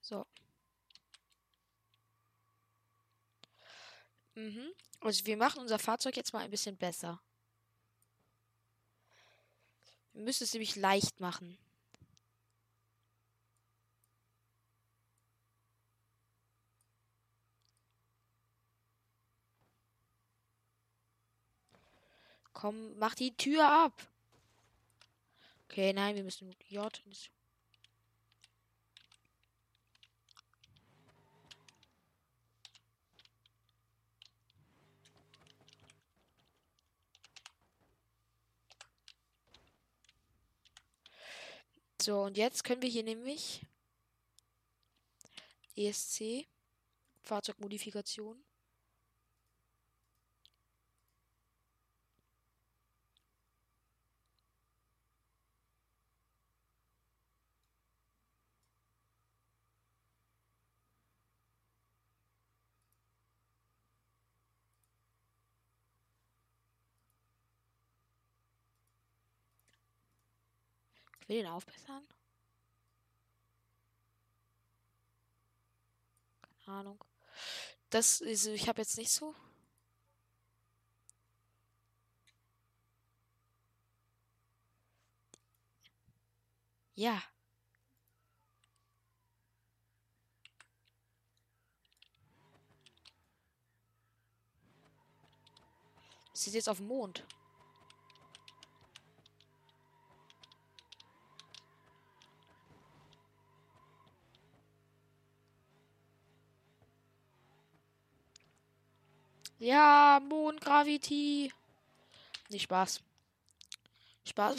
So. 0.00 0.26
Mhm. 4.35 4.72
Also 5.00 5.26
wir 5.26 5.37
machen 5.37 5.61
unser 5.61 5.78
Fahrzeug 5.78 6.16
jetzt 6.16 6.33
mal 6.33 6.40
ein 6.40 6.50
bisschen 6.50 6.76
besser. 6.76 7.20
Müssen 10.18 10.44
es 10.44 10.52
nämlich 10.52 10.74
leicht 10.74 11.20
machen. 11.20 11.57
Komm, 22.52 22.98
mach 22.98 23.14
die 23.14 23.37
Tür 23.37 23.64
ab. 23.68 23.92
Okay, 25.68 25.92
nein, 25.92 26.16
wir 26.16 26.24
müssen 26.24 26.52
J. 26.68 27.00
So, 42.00 42.22
und 42.22 42.37
jetzt 42.37 42.62
können 42.62 42.80
wir 42.80 42.88
hier 42.88 43.02
nämlich 43.02 43.66
ESC, 45.74 46.46
Fahrzeugmodifikation. 47.22 48.47
Will 71.29 71.42
den 71.42 71.46
aufbessern. 71.46 72.06
Keine 76.64 76.79
Ahnung. 76.79 77.04
Das 77.90 78.20
ist, 78.20 78.46
ich 78.46 78.68
habe 78.68 78.81
jetzt 78.81 78.98
nicht 78.98 79.10
so. 79.10 79.35
Ja. 86.94 87.22
Sie 96.33 96.50
ist 96.50 96.54
jetzt 96.54 96.68
auf 96.68 96.79
dem 96.79 96.87
Mond. 96.87 97.24
Ja, 109.59 110.21
Mondgravity. 110.23 111.52
Nicht 112.48 112.63
Spaß. 112.63 113.00
Spaß. 114.25 114.56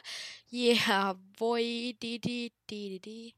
yeah, 0.50 1.14
boy. 1.38 1.94
D, 2.00 2.18
d, 2.18 2.50
d, 2.66 2.98
d, 2.98 2.98
d. 2.98 3.34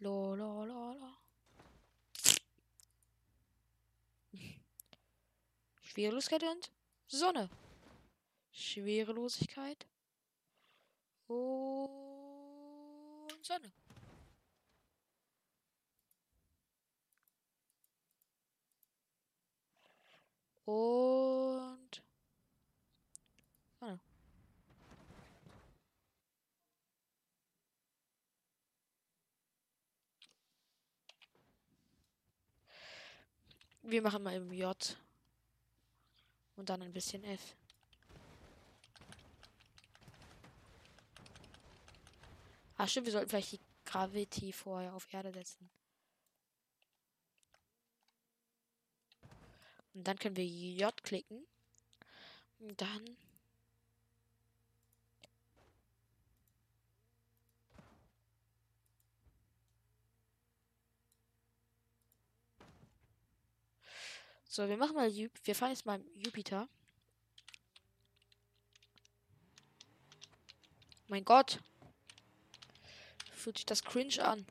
Lo, 0.00 0.34
lo, 0.34 0.64
lo, 0.64 0.94
lo. 0.94 1.22
Schwerelosigkeit 5.80 6.42
und 6.44 6.70
Sonne. 7.06 7.50
Schwerelosigkeit 8.50 9.86
und 11.28 11.38
Sonne. 13.42 13.72
Und 20.64 22.02
Sonne. 23.78 24.00
Wir 33.82 34.00
machen 34.00 34.22
mal 34.22 34.34
im 34.34 34.52
J. 34.52 34.96
Und 36.56 36.68
dann 36.68 36.82
ein 36.82 36.92
bisschen 36.92 37.24
F. 37.24 37.56
Ach 42.76 42.88
stimmt, 42.88 43.06
wir 43.06 43.12
sollten 43.12 43.28
vielleicht 43.28 43.52
die 43.52 43.60
Gravity 43.84 44.52
vorher 44.52 44.94
auf 44.94 45.12
Erde 45.12 45.32
setzen. 45.32 45.70
Und 49.94 50.04
dann 50.08 50.18
können 50.18 50.36
wir 50.36 50.46
J 50.46 51.02
klicken. 51.02 51.46
Und 52.58 52.80
dann. 52.80 53.16
So, 64.54 64.68
wir 64.68 64.76
machen 64.76 64.96
mal 64.96 65.10
wir 65.10 65.54
fahren 65.54 65.70
jetzt 65.70 65.86
mal 65.86 65.98
Jupiter. 66.14 66.68
Mein 71.08 71.24
Gott. 71.24 71.58
Fühlt 73.32 73.56
sich 73.56 73.64
das 73.64 73.82
cringe 73.82 74.22
an. 74.22 74.44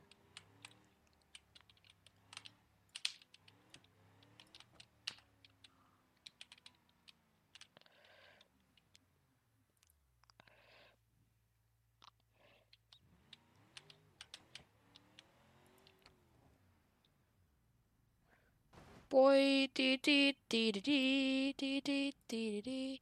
Boy, 19.11 19.67
di, 19.75 19.99
di, 19.99 20.37
di, 20.49 20.71
di, 20.71 21.53
di, 21.59 21.81
di, 21.83 22.13
di, 22.29 22.61
di. 22.61 23.01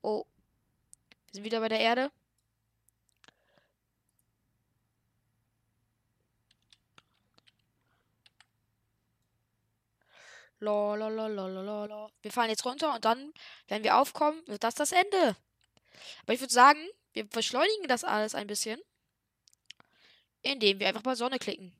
Oh. 0.00 0.24
Wir 1.26 1.34
sind 1.34 1.44
wieder 1.44 1.60
bei 1.60 1.68
der 1.68 1.80
Erde. 1.80 2.10
Lolololololol. 10.60 12.10
Wir 12.22 12.32
fallen 12.32 12.48
jetzt 12.48 12.64
runter 12.64 12.94
und 12.94 13.04
dann, 13.04 13.34
wenn 13.68 13.84
wir 13.84 13.98
aufkommen, 13.98 14.42
wird 14.46 14.64
das 14.64 14.74
das 14.74 14.92
Ende. 14.92 15.36
Aber 16.22 16.32
ich 16.32 16.40
würde 16.40 16.54
sagen, 16.54 16.80
wir 17.12 17.28
beschleunigen 17.28 17.86
das 17.86 18.02
alles 18.02 18.34
ein 18.34 18.46
bisschen, 18.46 18.80
indem 20.40 20.80
wir 20.80 20.88
einfach 20.88 21.02
bei 21.02 21.14
Sonne 21.14 21.38
klicken. 21.38 21.76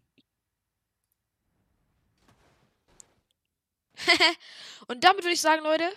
und 4.89 5.03
damit 5.05 5.25
würde 5.25 5.35
ich 5.35 5.41
sagen, 5.41 5.63
Leute, 5.63 5.91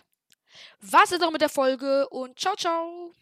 was 0.82 1.12
ist 1.12 1.22
noch 1.22 1.32
mit 1.32 1.42
der 1.42 1.50
Folge 1.50 2.08
und 2.10 2.40
ciao, 2.40 2.56
ciao. 2.56 3.14